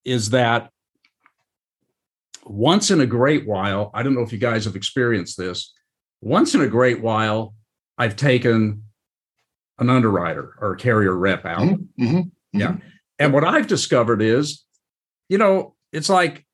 is 0.05 0.31
that 0.31 0.71
once 2.51 2.91
in 2.91 3.01
a 3.01 3.05
great 3.05 3.47
while, 3.47 3.91
I 3.93 4.03
don't 4.03 4.13
know 4.13 4.21
if 4.21 4.31
you 4.31 4.37
guys 4.37 4.65
have 4.65 4.75
experienced 4.75 5.37
this. 5.37 5.73
Once 6.21 6.53
in 6.53 6.61
a 6.61 6.67
great 6.67 7.01
while, 7.01 7.53
I've 7.97 8.15
taken 8.15 8.83
an 9.79 9.89
underwriter 9.89 10.55
or 10.59 10.73
a 10.73 10.77
carrier 10.77 11.15
rep 11.15 11.45
out. 11.45 11.61
Mm-hmm, 11.61 12.03
mm-hmm, 12.03 12.59
yeah. 12.59 12.77
And 13.19 13.33
what 13.33 13.43
I've 13.43 13.67
discovered 13.67 14.21
is, 14.21 14.63
you 15.29 15.37
know, 15.37 15.75
it's 15.91 16.09
like 16.09 16.45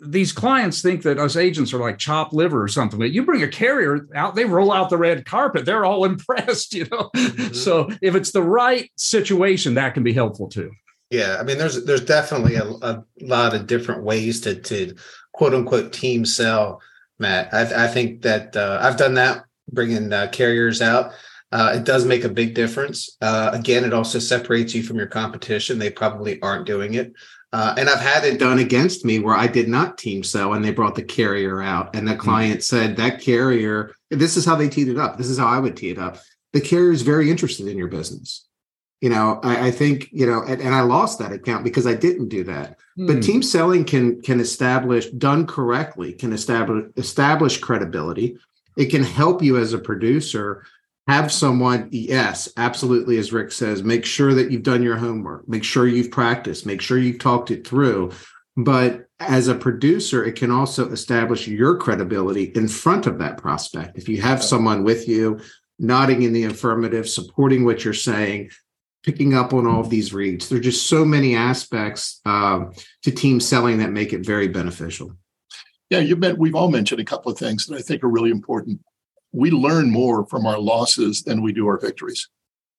these 0.00 0.32
clients 0.32 0.80
think 0.80 1.02
that 1.02 1.18
us 1.18 1.36
agents 1.36 1.72
are 1.72 1.78
like 1.78 1.98
chopped 1.98 2.32
liver 2.32 2.62
or 2.62 2.68
something. 2.68 2.98
But 2.98 3.10
you 3.10 3.24
bring 3.24 3.42
a 3.42 3.48
carrier 3.48 4.06
out, 4.14 4.34
they 4.34 4.44
roll 4.44 4.72
out 4.72 4.90
the 4.90 4.96
red 4.96 5.26
carpet. 5.26 5.64
They're 5.64 5.84
all 5.84 6.04
impressed, 6.06 6.74
you 6.74 6.86
know. 6.90 7.10
Mm-hmm. 7.14 7.54
So 7.54 7.90
if 8.00 8.14
it's 8.14 8.32
the 8.32 8.42
right 8.42 8.90
situation, 8.96 9.74
that 9.74 9.94
can 9.94 10.02
be 10.02 10.12
helpful 10.12 10.48
too. 10.48 10.70
Yeah, 11.10 11.36
I 11.38 11.42
mean, 11.42 11.58
there's 11.58 11.84
there's 11.84 12.04
definitely 12.04 12.54
a, 12.54 12.64
a 12.64 13.04
lot 13.20 13.54
of 13.54 13.66
different 13.66 14.02
ways 14.02 14.40
to 14.42 14.54
to 14.54 14.94
quote 15.32 15.54
unquote 15.54 15.92
team 15.92 16.24
sell. 16.24 16.80
Matt, 17.18 17.52
I, 17.52 17.84
I 17.84 17.88
think 17.88 18.22
that 18.22 18.56
uh, 18.56 18.78
I've 18.80 18.96
done 18.96 19.14
that, 19.14 19.44
bringing 19.70 20.12
uh, 20.12 20.28
carriers 20.32 20.82
out. 20.82 21.12
Uh, 21.52 21.74
it 21.76 21.84
does 21.84 22.06
make 22.06 22.24
a 22.24 22.28
big 22.28 22.54
difference. 22.54 23.16
Uh, 23.20 23.50
again, 23.52 23.84
it 23.84 23.92
also 23.92 24.18
separates 24.18 24.74
you 24.74 24.82
from 24.82 24.96
your 24.96 25.06
competition. 25.06 25.78
They 25.78 25.90
probably 25.90 26.40
aren't 26.40 26.66
doing 26.66 26.94
it. 26.94 27.12
Uh, 27.52 27.74
and 27.76 27.90
I've 27.90 28.00
had 28.00 28.24
it 28.24 28.38
done 28.38 28.60
against 28.60 29.04
me 29.04 29.18
where 29.18 29.36
I 29.36 29.46
did 29.46 29.68
not 29.68 29.98
team 29.98 30.22
sell 30.22 30.54
and 30.54 30.64
they 30.64 30.72
brought 30.72 30.94
the 30.94 31.02
carrier 31.02 31.60
out. 31.60 31.94
And 31.94 32.08
the 32.08 32.12
mm-hmm. 32.12 32.20
client 32.20 32.60
mm-hmm. 32.60 32.76
said, 32.76 32.96
That 32.96 33.20
carrier, 33.20 33.94
this 34.10 34.38
is 34.38 34.46
how 34.46 34.56
they 34.56 34.70
teed 34.70 34.88
it 34.88 34.98
up. 34.98 35.18
This 35.18 35.28
is 35.28 35.38
how 35.38 35.46
I 35.46 35.58
would 35.58 35.76
tee 35.76 35.90
it 35.90 35.98
up. 35.98 36.16
The 36.54 36.62
carrier 36.62 36.92
is 36.92 37.02
very 37.02 37.30
interested 37.30 37.66
in 37.66 37.76
your 37.76 37.88
business. 37.88 38.46
You 39.02 39.10
know, 39.10 39.40
I, 39.42 39.66
I 39.66 39.70
think, 39.70 40.08
you 40.12 40.26
know, 40.26 40.42
and, 40.42 40.62
and, 40.62 40.74
I 40.74 40.80
lost 40.82 41.18
that 41.18 41.32
account 41.32 41.64
because 41.64 41.88
I 41.88 41.94
didn't 41.94 42.28
do 42.28 42.44
that. 42.44 42.78
Mm. 42.96 43.08
But 43.08 43.22
team 43.22 43.42
selling 43.42 43.84
can 43.84 44.22
can 44.22 44.40
establish, 44.40 45.10
done 45.10 45.46
correctly, 45.46 46.12
can 46.14 46.32
establish 46.32 46.84
establish 46.96 47.58
credibility. 47.58 48.38
It 48.78 48.86
can 48.86 49.02
help 49.02 49.42
you 49.42 49.58
as 49.58 49.74
a 49.74 49.78
producer 49.78 50.64
have 51.08 51.32
someone 51.32 51.88
yes 51.90 52.48
absolutely 52.56 53.18
as 53.18 53.32
rick 53.32 53.50
says 53.50 53.82
make 53.82 54.04
sure 54.04 54.34
that 54.34 54.50
you've 54.50 54.62
done 54.62 54.82
your 54.82 54.96
homework 54.96 55.48
make 55.48 55.64
sure 55.64 55.86
you've 55.86 56.10
practiced 56.10 56.64
make 56.64 56.80
sure 56.80 56.98
you've 56.98 57.18
talked 57.18 57.50
it 57.50 57.66
through 57.66 58.10
but 58.56 59.06
as 59.18 59.48
a 59.48 59.54
producer 59.54 60.24
it 60.24 60.36
can 60.36 60.50
also 60.50 60.88
establish 60.90 61.48
your 61.48 61.76
credibility 61.76 62.44
in 62.54 62.68
front 62.68 63.06
of 63.06 63.18
that 63.18 63.36
prospect 63.36 63.98
if 63.98 64.08
you 64.08 64.20
have 64.20 64.42
someone 64.42 64.84
with 64.84 65.08
you 65.08 65.40
nodding 65.78 66.22
in 66.22 66.32
the 66.32 66.44
affirmative 66.44 67.08
supporting 67.08 67.64
what 67.64 67.84
you're 67.84 67.92
saying 67.92 68.48
picking 69.02 69.34
up 69.34 69.52
on 69.52 69.66
all 69.66 69.80
of 69.80 69.90
these 69.90 70.12
reads 70.12 70.48
there're 70.48 70.60
just 70.60 70.86
so 70.86 71.04
many 71.04 71.34
aspects 71.34 72.20
uh, 72.26 72.64
to 73.02 73.10
team 73.10 73.40
selling 73.40 73.78
that 73.78 73.90
make 73.90 74.12
it 74.12 74.24
very 74.24 74.48
beneficial 74.48 75.14
yeah 75.90 75.98
you 75.98 76.16
bet 76.16 76.38
we've 76.38 76.54
all 76.54 76.70
mentioned 76.70 77.00
a 77.00 77.04
couple 77.04 77.30
of 77.30 77.38
things 77.38 77.66
that 77.66 77.76
i 77.76 77.80
think 77.80 78.02
are 78.02 78.08
really 78.08 78.30
important 78.30 78.80
we 79.32 79.50
learn 79.50 79.90
more 79.90 80.26
from 80.26 80.46
our 80.46 80.58
losses 80.58 81.22
than 81.22 81.42
we 81.42 81.52
do 81.52 81.66
our 81.66 81.78
victories. 81.78 82.28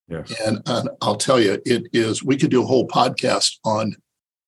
Yes. 0.08 0.34
And, 0.46 0.62
and 0.68 0.89
I'll 1.01 1.15
tell 1.15 1.39
you, 1.39 1.60
it 1.65 1.88
is, 1.94 2.24
we 2.24 2.38
could 2.38 2.51
do 2.51 2.63
a 2.63 2.65
whole 2.65 2.88
podcast 2.88 3.58
on 3.65 3.96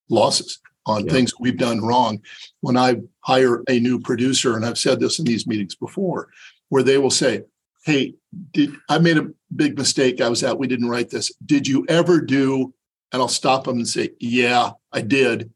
losses, 0.10 0.60
on 0.86 1.06
yeah. 1.06 1.12
things 1.12 1.34
we've 1.40 1.58
done 1.58 1.82
wrong. 1.82 2.22
When 2.62 2.78
I 2.78 2.98
hire 3.22 3.64
a 3.68 3.80
new 3.80 4.00
producer, 4.00 4.56
and 4.56 4.66
I've 4.66 4.78
said 4.78 5.00
this 5.00 5.18
in 5.18 5.26
these 5.26 5.48
meetings 5.48 5.76
before, 5.76 6.30
where 6.70 6.84
they 6.84 6.98
will 6.98 7.12
say, 7.12 7.44
Hey, 7.86 8.16
did 8.52 8.74
I 8.90 8.98
made 8.98 9.20
a 9.20 9.30
big 9.56 9.78
mistake? 9.78 10.20
I 10.20 10.28
was 10.28 10.44
out, 10.44 10.58
we 10.58 10.66
didn't 10.66 10.90
write 10.90 11.12
this. 11.12 11.32
Did 11.46 11.68
you 11.68 11.86
ever 11.88 12.20
do? 12.20 12.74
And 13.12 13.22
I'll 13.22 13.28
stop 13.28 13.66
them 13.66 13.78
and 13.78 13.88
say, 13.88 14.10
Yeah, 14.20 14.72
I 14.92 15.02
did. 15.02 15.52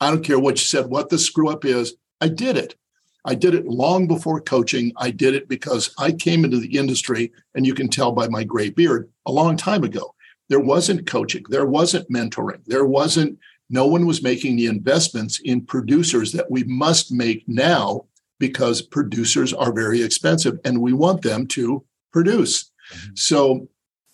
I 0.00 0.10
don't 0.10 0.24
care 0.24 0.38
what 0.38 0.54
you 0.54 0.66
said, 0.66 0.86
what 0.86 1.08
the 1.08 1.18
screw 1.18 1.50
up 1.50 1.64
is. 1.64 1.96
I 2.20 2.28
did 2.28 2.56
it. 2.56 2.76
I 3.24 3.34
did 3.34 3.54
it 3.54 3.66
long 3.66 4.06
before 4.06 4.40
coaching. 4.40 4.92
I 4.96 5.10
did 5.10 5.34
it 5.34 5.48
because 5.48 5.92
I 5.98 6.12
came 6.12 6.44
into 6.44 6.58
the 6.58 6.78
industry, 6.78 7.32
and 7.56 7.66
you 7.66 7.74
can 7.74 7.88
tell 7.88 8.12
by 8.12 8.28
my 8.28 8.44
gray 8.44 8.70
beard, 8.70 9.10
a 9.26 9.32
long 9.32 9.56
time 9.56 9.82
ago. 9.82 10.14
There 10.48 10.60
wasn't 10.60 11.06
coaching, 11.06 11.42
there 11.48 11.66
wasn't 11.66 12.08
mentoring, 12.08 12.64
there 12.66 12.84
wasn't, 12.84 13.38
no 13.70 13.86
one 13.86 14.06
was 14.06 14.22
making 14.22 14.56
the 14.56 14.66
investments 14.66 15.40
in 15.40 15.64
producers 15.64 16.32
that 16.32 16.50
we 16.50 16.64
must 16.64 17.10
make 17.10 17.48
now 17.48 18.04
because 18.38 18.82
producers 18.82 19.52
are 19.52 19.72
very 19.72 20.02
expensive 20.02 20.58
and 20.64 20.80
we 20.80 20.92
want 20.92 21.22
them 21.22 21.46
to 21.46 21.84
produce. 22.12 22.70
Mm-hmm. 22.92 23.10
So, 23.14 23.68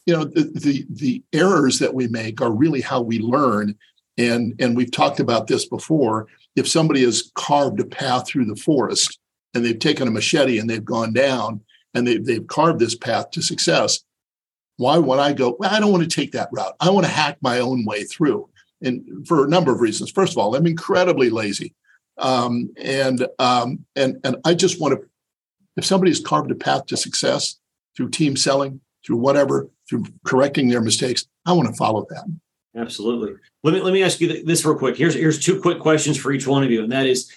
you 0.06 0.14
know, 0.14 0.24
the, 0.24 0.50
the, 0.54 0.86
the 0.90 1.22
errors 1.32 1.78
that 1.78 1.94
we 1.94 2.08
make 2.08 2.40
are 2.40 2.52
really 2.52 2.80
how 2.80 3.00
we 3.00 3.18
learn. 3.18 3.76
And, 4.18 4.54
and 4.60 4.76
we've 4.76 4.90
talked 4.90 5.20
about 5.20 5.46
this 5.46 5.66
before 5.66 6.26
if 6.56 6.68
somebody 6.68 7.02
has 7.04 7.30
carved 7.34 7.80
a 7.80 7.84
path 7.84 8.26
through 8.26 8.46
the 8.46 8.56
forest 8.56 9.18
and 9.54 9.64
they've 9.64 9.78
taken 9.78 10.08
a 10.08 10.10
machete 10.10 10.58
and 10.58 10.68
they've 10.68 10.84
gone 10.84 11.12
down 11.12 11.60
and 11.94 12.06
they've, 12.06 12.24
they've 12.24 12.46
carved 12.46 12.80
this 12.80 12.94
path 12.94 13.30
to 13.32 13.42
success, 13.42 14.00
why 14.76 14.98
would 14.98 15.18
I 15.18 15.32
go, 15.32 15.56
well, 15.58 15.72
I 15.72 15.80
don't 15.80 15.92
want 15.92 16.02
to 16.02 16.08
take 16.08 16.32
that 16.32 16.48
route. 16.52 16.74
I 16.80 16.90
want 16.90 17.06
to 17.06 17.12
hack 17.12 17.38
my 17.40 17.60
own 17.60 17.84
way 17.84 18.04
through. 18.04 18.48
And 18.82 19.26
for 19.26 19.44
a 19.44 19.48
number 19.48 19.72
of 19.72 19.80
reasons. 19.80 20.10
First 20.10 20.32
of 20.32 20.38
all, 20.38 20.54
I'm 20.54 20.66
incredibly 20.66 21.28
lazy. 21.28 21.74
Um, 22.18 22.70
and 22.76 23.26
um, 23.38 23.84
and 23.96 24.18
and 24.24 24.36
I 24.44 24.54
just 24.54 24.80
want 24.80 25.00
to, 25.00 25.08
if 25.76 25.84
somebody 25.84 26.10
has 26.10 26.20
carved 26.20 26.50
a 26.50 26.54
path 26.54 26.86
to 26.86 26.96
success 26.96 27.56
through 27.96 28.10
team 28.10 28.36
selling, 28.36 28.80
through 29.04 29.16
whatever, 29.16 29.68
through 29.88 30.04
correcting 30.24 30.68
their 30.68 30.80
mistakes, 30.80 31.26
I 31.46 31.52
want 31.52 31.68
to 31.68 31.74
follow 31.74 32.06
that. 32.10 32.24
Absolutely. 32.76 33.34
Let 33.62 33.74
me 33.74 33.80
let 33.80 33.92
me 33.92 34.02
ask 34.02 34.20
you 34.20 34.44
this 34.44 34.64
real 34.64 34.78
quick. 34.78 34.96
Here's 34.96 35.14
here's 35.14 35.42
two 35.42 35.60
quick 35.60 35.80
questions 35.80 36.16
for 36.16 36.32
each 36.32 36.46
one 36.46 36.62
of 36.62 36.70
you, 36.70 36.82
and 36.82 36.92
that 36.92 37.06
is, 37.06 37.32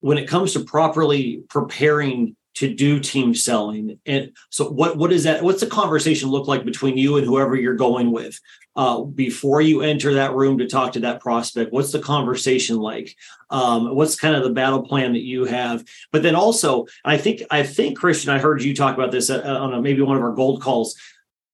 when 0.00 0.18
it 0.18 0.28
comes 0.28 0.52
to 0.52 0.60
properly 0.60 1.42
preparing 1.48 2.36
to 2.54 2.72
do 2.72 3.00
team 3.00 3.34
selling, 3.34 3.98
and 4.06 4.32
so 4.50 4.68
what 4.70 4.96
what 4.96 5.12
is 5.12 5.24
that? 5.24 5.42
What's 5.42 5.60
the 5.60 5.66
conversation 5.66 6.28
look 6.28 6.46
like 6.46 6.64
between 6.64 6.96
you 6.96 7.16
and 7.16 7.26
whoever 7.26 7.56
you're 7.56 7.74
going 7.74 8.12
with 8.12 8.38
uh, 8.76 9.02
before 9.02 9.60
you 9.60 9.82
enter 9.82 10.14
that 10.14 10.34
room 10.34 10.58
to 10.58 10.68
talk 10.68 10.92
to 10.92 11.00
that 11.00 11.20
prospect? 11.20 11.72
What's 11.72 11.92
the 11.92 11.98
conversation 11.98 12.76
like? 12.76 13.16
Um, 13.50 13.94
what's 13.94 14.16
kind 14.16 14.36
of 14.36 14.44
the 14.44 14.50
battle 14.50 14.82
plan 14.82 15.12
that 15.12 15.22
you 15.22 15.44
have? 15.44 15.84
But 16.12 16.22
then 16.22 16.34
also, 16.34 16.86
I 17.04 17.18
think 17.18 17.42
I 17.50 17.62
think 17.64 17.98
Christian, 17.98 18.30
I 18.30 18.38
heard 18.38 18.62
you 18.62 18.74
talk 18.74 18.94
about 18.94 19.10
this 19.10 19.30
uh, 19.30 19.40
on 19.42 19.74
a, 19.74 19.82
maybe 19.82 20.02
one 20.02 20.16
of 20.16 20.22
our 20.22 20.32
gold 20.32 20.62
calls. 20.62 20.96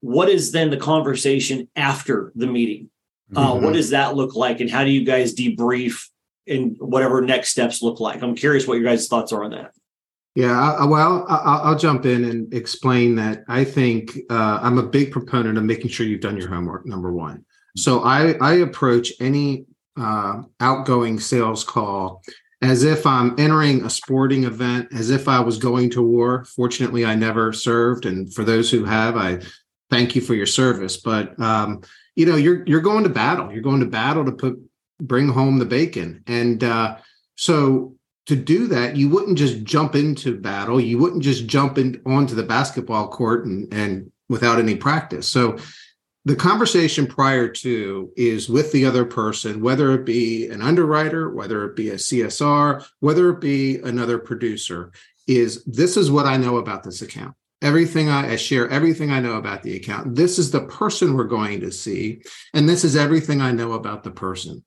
What 0.00 0.28
is 0.28 0.52
then 0.52 0.71
the 0.71 0.76
conversation 0.76 1.69
after 1.76 2.33
the 2.35 2.47
meeting? 2.47 2.90
Uh, 3.35 3.52
mm-hmm. 3.52 3.64
What 3.64 3.75
does 3.75 3.90
that 3.90 4.16
look 4.16 4.35
like, 4.35 4.61
and 4.61 4.71
how 4.71 4.85
do 4.85 4.90
you 4.90 5.04
guys 5.04 5.35
debrief 5.35 6.09
and 6.47 6.76
whatever 6.78 7.21
next 7.21 7.50
steps 7.50 7.80
look 7.80 8.00
like? 8.00 8.23
I'm 8.23 8.35
curious 8.35 8.66
what 8.66 8.78
your 8.78 8.85
guys' 8.85 9.09
thoughts 9.09 9.33
are 9.33 9.45
on 9.45 9.52
that. 9.52 9.73
Yeah, 10.34 10.84
well, 10.84 11.26
I'll 11.28 11.76
jump 11.76 12.06
in 12.06 12.25
and 12.25 12.54
explain 12.54 13.16
that. 13.16 13.42
I 13.49 13.64
think 13.64 14.16
uh, 14.30 14.60
I'm 14.62 14.78
a 14.78 14.82
big 14.82 15.10
proponent 15.10 15.58
of 15.58 15.64
making 15.64 15.90
sure 15.90 16.06
you've 16.06 16.20
done 16.20 16.37
your 16.37 16.49
homework. 16.49 16.87
Number 16.87 17.12
one, 17.12 17.44
so 17.76 18.04
I 18.04 18.34
I 18.40 18.54
approach 18.54 19.12
any 19.20 19.66
uh, 20.00 20.42
outgoing 20.60 21.18
sales 21.18 21.64
call 21.64 22.22
as 22.62 22.84
if 22.84 23.06
I'm 23.06 23.34
entering 23.40 23.84
a 23.84 23.90
sporting 23.90 24.44
event, 24.44 24.88
as 24.94 25.10
if 25.10 25.26
I 25.26 25.40
was 25.40 25.58
going 25.58 25.90
to 25.90 26.02
war. 26.02 26.44
Fortunately, 26.44 27.04
I 27.04 27.16
never 27.16 27.52
served, 27.52 28.06
and 28.06 28.32
for 28.32 28.44
those 28.44 28.70
who 28.70 28.84
have, 28.84 29.16
I 29.16 29.40
thank 29.90 30.14
you 30.14 30.20
for 30.20 30.34
your 30.34 30.46
service. 30.46 30.96
But 30.96 31.38
um, 31.40 31.82
you 32.20 32.26
know 32.26 32.37
you're 32.37 32.62
you're 32.66 32.80
going 32.80 33.04
to 33.04 33.10
battle 33.10 33.50
you're 33.50 33.62
going 33.62 33.80
to 33.80 33.87
battle 33.87 34.25
to 34.25 34.32
put 34.32 34.58
bring 35.00 35.28
home 35.28 35.58
the 35.58 35.64
bacon 35.64 36.22
and 36.26 36.62
uh, 36.62 36.96
so 37.37 37.96
to 38.30 38.37
do 38.37 38.68
that 38.68 38.94
you 38.94 39.08
wouldn't 39.08 39.37
just 39.37 39.64
jump 39.64 39.96
into 39.96 40.38
battle 40.38 40.80
you 40.80 40.96
wouldn't 40.96 41.20
just 41.20 41.49
jump 41.49 41.76
in 41.76 42.00
onto 42.06 42.37
the 42.37 42.44
basketball 42.44 43.08
court 43.08 43.44
and 43.44 43.72
and 43.75 44.12
without 44.28 44.60
any 44.60 44.76
practice 44.76 45.26
so 45.26 45.58
the 46.26 46.37
conversation 46.37 47.08
prior 47.08 47.49
to 47.49 48.08
is 48.16 48.49
with 48.49 48.70
the 48.70 48.84
other 48.84 49.04
person 49.04 49.60
whether 49.60 49.92
it 49.94 50.04
be 50.04 50.46
an 50.46 50.62
underwriter 50.62 51.28
whether 51.34 51.64
it 51.64 51.75
be 51.75 51.90
a 51.90 51.96
csr 51.96 52.87
whether 53.00 53.30
it 53.30 53.40
be 53.40 53.78
another 53.78 54.16
producer 54.16 54.92
is 55.26 55.64
this 55.64 55.96
is 55.96 56.08
what 56.08 56.25
i 56.25 56.37
know 56.37 56.58
about 56.58 56.84
this 56.84 57.02
account 57.02 57.34
everything 57.62 58.08
I, 58.08 58.32
I, 58.32 58.37
share 58.37 58.70
everything 58.70 59.10
I 59.10 59.20
know 59.20 59.34
about 59.34 59.62
the 59.62 59.76
account. 59.76 60.16
This 60.16 60.38
is 60.38 60.50
the 60.50 60.62
person 60.62 61.12
we're 61.12 61.25
going 61.25 61.60
to 61.60 61.70
see, 61.70 62.22
and 62.54 62.66
this 62.66 62.84
is 62.84 62.96
everything 62.96 63.42
I 63.42 63.52
know 63.52 63.72
about 63.72 64.02
the 64.02 64.10
person. 64.10 64.64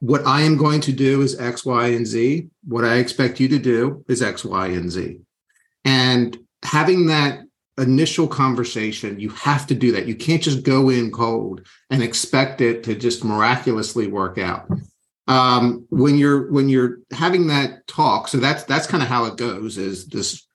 What 0.00 0.26
I 0.26 0.42
am 0.42 0.56
going 0.56 0.80
to 0.82 0.92
do 0.92 1.22
is 1.22 1.38
X, 1.40 1.64
Y, 1.64 1.88
and 1.88 2.06
Z. 2.06 2.48
What 2.66 2.84
I 2.84 2.96
expect 2.96 3.40
you 3.40 3.48
to 3.48 3.58
do 3.58 4.04
is 4.08 4.22
X, 4.22 4.44
Y, 4.44 4.66
and 4.68 4.90
Z. 4.90 5.20
And 5.84 6.38
having 6.62 7.06
that 7.06 7.40
initial 7.78 8.28
conversation, 8.28 9.20
you 9.20 9.30
have 9.30 9.66
to 9.68 9.74
do 9.74 9.92
that. 9.92 10.06
You 10.06 10.14
can't 10.14 10.42
just 10.42 10.62
go 10.62 10.88
in 10.90 11.10
cold 11.10 11.66
and 11.90 12.02
expect 12.02 12.60
it 12.60 12.84
to 12.84 12.94
just 12.94 13.24
miraculously 13.24 14.06
work 14.06 14.38
out. 14.38 14.68
Um, 15.28 15.86
when 15.90 16.16
you're 16.16 16.50
when 16.52 16.68
you're 16.68 16.98
having 17.10 17.48
that 17.48 17.86
talk, 17.86 18.28
so 18.28 18.38
that's 18.38 18.62
that's 18.64 18.86
kind 18.86 19.02
of 19.02 19.08
how 19.08 19.24
it 19.24 19.36
goes. 19.36 19.76
Is 19.76 20.06
this 20.06 20.46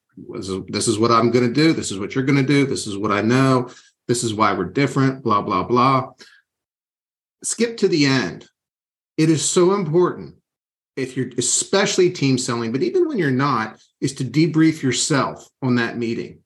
this 0.69 0.87
is 0.87 0.99
what 0.99 1.11
I'm 1.11 1.31
going 1.31 1.47
to 1.47 1.53
do. 1.53 1.73
This 1.73 1.91
is 1.91 1.99
what 1.99 2.15
you're 2.15 2.23
going 2.23 2.37
to 2.37 2.43
do. 2.43 2.65
This 2.65 2.87
is 2.87 2.97
what 2.97 3.11
I 3.11 3.21
know. 3.21 3.69
This 4.07 4.23
is 4.23 4.33
why 4.33 4.53
we're 4.53 4.65
different, 4.65 5.23
blah, 5.23 5.41
blah, 5.41 5.63
blah. 5.63 6.11
Skip 7.43 7.77
to 7.77 7.87
the 7.87 8.05
end. 8.05 8.47
It 9.21 9.29
is 9.29 9.47
so 9.47 9.73
important 9.73 10.33
if 10.95 11.15
you're 11.15 11.29
especially 11.37 12.09
team 12.09 12.39
selling, 12.39 12.71
but 12.71 12.81
even 12.81 13.07
when 13.07 13.19
you're 13.19 13.29
not, 13.29 13.79
is 13.99 14.15
to 14.15 14.23
debrief 14.23 14.81
yourself 14.81 15.47
on 15.61 15.75
that 15.75 15.95
meeting. 15.95 16.39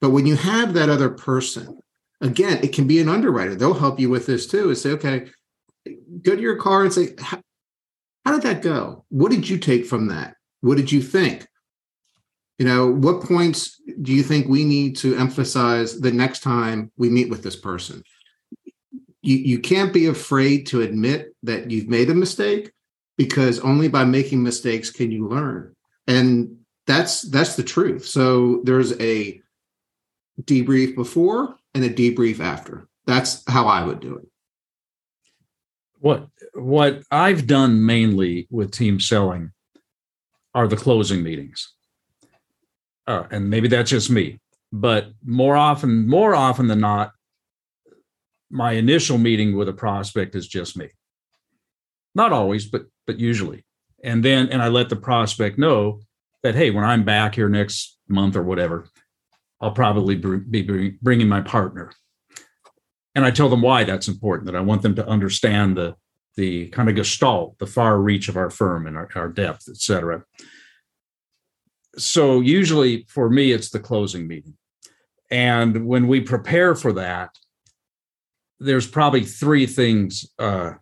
But 0.00 0.10
when 0.10 0.24
you 0.24 0.36
have 0.36 0.74
that 0.74 0.88
other 0.88 1.10
person, 1.10 1.80
again, 2.20 2.60
it 2.62 2.72
can 2.72 2.86
be 2.86 3.00
an 3.00 3.08
underwriter. 3.08 3.56
They'll 3.56 3.74
help 3.74 3.98
you 3.98 4.10
with 4.10 4.26
this 4.26 4.46
too. 4.46 4.70
Is 4.70 4.80
say, 4.80 4.90
okay, 4.90 5.26
go 6.22 6.36
to 6.36 6.40
your 6.40 6.54
car 6.54 6.84
and 6.84 6.92
say, 6.92 7.16
how 7.18 8.30
did 8.30 8.42
that 8.42 8.62
go? 8.62 9.04
What 9.08 9.32
did 9.32 9.48
you 9.48 9.58
take 9.58 9.84
from 9.84 10.06
that? 10.06 10.36
What 10.60 10.76
did 10.76 10.92
you 10.92 11.02
think? 11.02 11.48
You 12.60 12.66
know, 12.66 12.92
what 12.92 13.24
points 13.24 13.82
do 14.02 14.12
you 14.12 14.22
think 14.22 14.46
we 14.46 14.62
need 14.62 14.94
to 14.98 15.16
emphasize 15.16 15.98
the 15.98 16.12
next 16.12 16.44
time 16.44 16.92
we 16.96 17.08
meet 17.08 17.28
with 17.28 17.42
this 17.42 17.56
person? 17.56 18.04
You, 19.24 19.36
you 19.36 19.58
can't 19.58 19.92
be 19.92 20.06
afraid 20.06 20.66
to 20.66 20.82
admit 20.82 21.34
that 21.42 21.70
you've 21.70 21.88
made 21.88 22.10
a 22.10 22.14
mistake 22.14 22.72
because 23.16 23.58
only 23.60 23.88
by 23.88 24.04
making 24.04 24.42
mistakes 24.42 24.90
can 24.90 25.10
you 25.10 25.26
learn. 25.26 25.74
And 26.06 26.58
that's 26.86 27.22
that's 27.22 27.56
the 27.56 27.62
truth. 27.62 28.04
So 28.04 28.60
there's 28.64 28.92
a 29.00 29.40
debrief 30.42 30.94
before 30.94 31.56
and 31.74 31.84
a 31.84 31.90
debrief 31.90 32.40
after. 32.40 32.86
That's 33.06 33.42
how 33.48 33.66
I 33.66 33.82
would 33.82 34.00
do 34.00 34.16
it. 34.16 34.28
What 36.00 36.28
what 36.52 37.02
I've 37.10 37.46
done 37.46 37.86
mainly 37.86 38.46
with 38.50 38.72
team 38.72 39.00
selling 39.00 39.52
are 40.54 40.68
the 40.68 40.76
closing 40.76 41.22
meetings. 41.22 41.72
Uh, 43.06 43.24
and 43.30 43.48
maybe 43.48 43.68
that's 43.68 43.90
just 43.90 44.10
me, 44.10 44.38
but 44.70 45.08
more 45.24 45.56
often, 45.56 46.06
more 46.06 46.34
often 46.34 46.68
than 46.68 46.80
not, 46.80 47.12
my 48.50 48.72
initial 48.72 49.18
meeting 49.18 49.56
with 49.56 49.68
a 49.68 49.72
prospect 49.72 50.34
is 50.34 50.46
just 50.46 50.76
me. 50.76 50.88
Not 52.14 52.32
always, 52.32 52.66
but 52.66 52.86
but 53.06 53.18
usually. 53.18 53.64
And 54.02 54.24
then 54.24 54.48
and 54.48 54.62
I 54.62 54.68
let 54.68 54.88
the 54.88 54.96
prospect 54.96 55.58
know 55.58 56.00
that 56.42 56.54
hey, 56.54 56.70
when 56.70 56.84
I'm 56.84 57.04
back 57.04 57.34
here 57.34 57.48
next 57.48 57.98
month 58.08 58.36
or 58.36 58.42
whatever, 58.42 58.86
I'll 59.60 59.72
probably 59.72 60.16
be 60.16 60.96
bringing 61.02 61.28
my 61.28 61.40
partner. 61.40 61.90
And 63.14 63.24
I 63.24 63.30
tell 63.30 63.48
them 63.48 63.62
why 63.62 63.84
that's 63.84 64.08
important. 64.08 64.46
That 64.46 64.56
I 64.56 64.60
want 64.60 64.82
them 64.82 64.94
to 64.96 65.06
understand 65.06 65.76
the 65.76 65.96
the 66.36 66.68
kind 66.68 66.88
of 66.88 66.96
gestalt, 66.96 67.58
the 67.58 67.66
far 67.66 68.00
reach 68.00 68.28
of 68.28 68.36
our 68.36 68.50
firm 68.50 68.86
and 68.86 68.96
our, 68.96 69.08
our 69.14 69.28
depth, 69.28 69.68
et 69.68 69.76
cetera. 69.76 70.24
So 71.96 72.40
usually 72.40 73.06
for 73.08 73.30
me, 73.30 73.52
it's 73.52 73.70
the 73.70 73.78
closing 73.78 74.26
meeting. 74.26 74.56
And 75.30 75.86
when 75.86 76.08
we 76.08 76.20
prepare 76.20 76.74
for 76.74 76.92
that, 76.94 77.30
there's 78.64 78.86
probably 78.86 79.24
three 79.24 79.66
things 79.66 80.26
uh, 80.38 80.72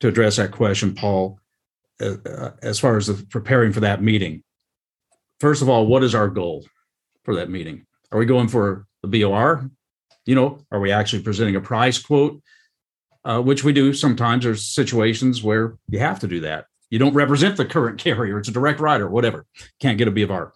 to 0.00 0.08
address 0.08 0.36
that 0.36 0.52
question, 0.52 0.94
Paul, 0.94 1.38
uh, 2.00 2.16
uh, 2.26 2.50
as 2.62 2.78
far 2.78 2.96
as 2.96 3.10
preparing 3.24 3.72
for 3.72 3.80
that 3.80 4.02
meeting. 4.02 4.42
First 5.40 5.62
of 5.62 5.68
all, 5.68 5.86
what 5.86 6.04
is 6.04 6.14
our 6.14 6.28
goal 6.28 6.64
for 7.24 7.34
that 7.36 7.50
meeting? 7.50 7.86
Are 8.10 8.18
we 8.18 8.26
going 8.26 8.48
for 8.48 8.86
the 9.02 9.08
BOR? 9.08 9.68
You 10.24 10.34
know, 10.34 10.60
are 10.70 10.80
we 10.80 10.92
actually 10.92 11.22
presenting 11.22 11.56
a 11.56 11.60
price 11.60 11.98
quote? 12.00 12.40
Uh, 13.24 13.40
which 13.40 13.62
we 13.62 13.72
do 13.72 13.92
sometimes. 13.92 14.42
There's 14.42 14.64
situations 14.64 15.44
where 15.44 15.76
you 15.88 16.00
have 16.00 16.18
to 16.20 16.26
do 16.26 16.40
that. 16.40 16.66
You 16.90 16.98
don't 16.98 17.14
represent 17.14 17.56
the 17.56 17.64
current 17.64 17.98
carrier; 18.02 18.38
it's 18.38 18.48
a 18.48 18.52
direct 18.52 18.80
writer, 18.80 19.08
whatever. 19.08 19.46
Can't 19.80 19.98
get 19.98 20.08
a 20.08 20.10
BOR. 20.10 20.52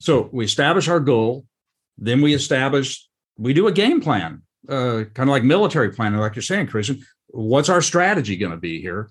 So 0.00 0.28
we 0.32 0.44
establish 0.44 0.88
our 0.88 0.98
goal, 0.98 1.46
then 1.96 2.20
we 2.20 2.34
establish 2.34 3.08
we 3.36 3.52
do 3.52 3.68
a 3.68 3.72
game 3.72 4.00
plan 4.00 4.42
uh, 4.68 5.04
kind 5.14 5.28
of 5.28 5.32
like 5.32 5.44
military 5.44 5.90
planning, 5.90 6.18
like 6.18 6.36
you're 6.36 6.42
saying, 6.42 6.66
Christian. 6.66 7.04
What's 7.28 7.68
our 7.68 7.82
strategy 7.82 8.36
going 8.36 8.52
to 8.52 8.58
be 8.58 8.80
here? 8.80 9.10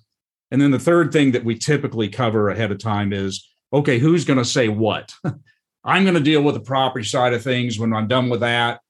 And 0.52 0.62
then 0.62 0.72
the 0.72 0.80
third 0.80 1.12
thing 1.12 1.32
that 1.32 1.44
we 1.44 1.58
typically 1.58 2.10
cover 2.10 2.50
ahead 2.50 2.72
of 2.72 2.80
time 2.80 3.14
is 3.14 3.48
okay, 3.74 4.00
who's 4.00 4.26
going 4.26 4.40
to 4.40 4.46
say 4.46 4.70
what? 4.70 5.14
I'm 5.84 6.04
going 6.04 6.16
to 6.16 6.22
deal 6.22 6.42
with 6.42 6.56
the 6.56 6.62
property 6.62 7.06
side 7.06 7.34
of 7.34 7.44
things. 7.44 7.80
When 7.80 7.94
I'm 7.94 8.08
done 8.08 8.30
with 8.30 8.42
that, 8.42 8.82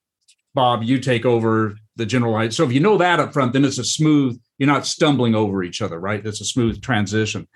Bob, 0.53 0.83
you 0.83 0.99
take 0.99 1.25
over 1.25 1.75
the 1.95 2.05
general. 2.05 2.49
So 2.51 2.63
if 2.63 2.71
you 2.71 2.79
know 2.79 2.97
that 2.97 3.19
up 3.19 3.33
front, 3.33 3.53
then 3.53 3.65
it's 3.65 3.77
a 3.77 3.83
smooth, 3.83 4.39
you're 4.57 4.67
not 4.67 4.87
stumbling 4.87 5.35
over 5.35 5.63
each 5.63 5.81
other, 5.81 5.99
right? 5.99 6.25
It's 6.25 6.41
a 6.41 6.45
smooth 6.45 6.81
transition. 6.81 7.47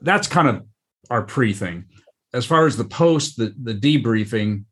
That's 0.00 0.26
kind 0.26 0.48
of 0.48 0.66
our 1.10 1.22
pre 1.22 1.52
thing. 1.52 1.86
As 2.32 2.44
far 2.44 2.66
as 2.66 2.76
the 2.76 2.84
post, 2.84 3.36
the, 3.36 3.54
the 3.62 3.74
debriefing, 3.74 4.64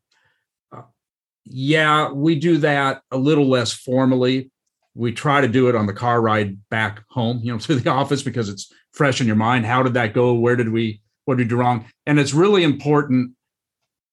yeah, 1.45 2.11
we 2.11 2.35
do 2.35 2.57
that 2.59 3.01
a 3.11 3.17
little 3.17 3.49
less 3.49 3.73
formally. 3.73 4.51
We 4.95 5.11
try 5.11 5.41
to 5.41 5.47
do 5.47 5.69
it 5.69 5.75
on 5.75 5.87
the 5.87 5.93
car 5.93 6.21
ride 6.21 6.57
back 6.69 7.03
home, 7.09 7.39
you 7.43 7.51
know, 7.51 7.59
to 7.59 7.75
the 7.75 7.89
office 7.89 8.23
because 8.23 8.49
it's 8.49 8.71
fresh 8.91 9.21
in 9.21 9.27
your 9.27 9.35
mind. 9.35 9.65
How 9.65 9.83
did 9.83 9.95
that 9.95 10.13
go? 10.13 10.33
Where 10.33 10.55
did 10.55 10.69
we, 10.69 11.01
what 11.25 11.37
did 11.37 11.45
we 11.45 11.49
do 11.49 11.57
wrong? 11.57 11.85
And 12.05 12.19
it's 12.19 12.33
really 12.33 12.63
important. 12.63 13.31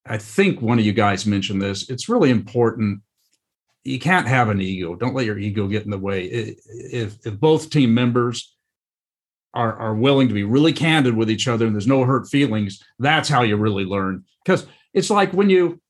I 0.06 0.18
think 0.18 0.60
one 0.60 0.78
of 0.78 0.84
you 0.84 0.92
guys 0.92 1.26
mentioned 1.26 1.60
this. 1.60 1.88
It's 1.90 2.08
really 2.08 2.30
important. 2.30 3.02
You 3.84 3.98
can't 3.98 4.26
have 4.26 4.48
an 4.48 4.60
ego. 4.60 4.94
Don't 4.94 5.14
let 5.14 5.26
your 5.26 5.38
ego 5.38 5.68
get 5.68 5.84
in 5.84 5.90
the 5.90 5.98
way. 5.98 6.24
If, 6.24 7.24
if 7.26 7.38
both 7.38 7.70
team 7.70 7.94
members 7.94 8.56
are, 9.54 9.74
are 9.74 9.94
willing 9.94 10.28
to 10.28 10.34
be 10.34 10.44
really 10.44 10.72
candid 10.72 11.14
with 11.14 11.30
each 11.30 11.48
other 11.48 11.66
and 11.66 11.74
there's 11.74 11.86
no 11.86 12.04
hurt 12.04 12.28
feelings, 12.28 12.82
that's 12.98 13.28
how 13.28 13.42
you 13.42 13.56
really 13.56 13.84
learn. 13.84 14.24
Because 14.44 14.66
it's 14.94 15.10
like 15.10 15.32
when 15.32 15.50
you, 15.50 15.80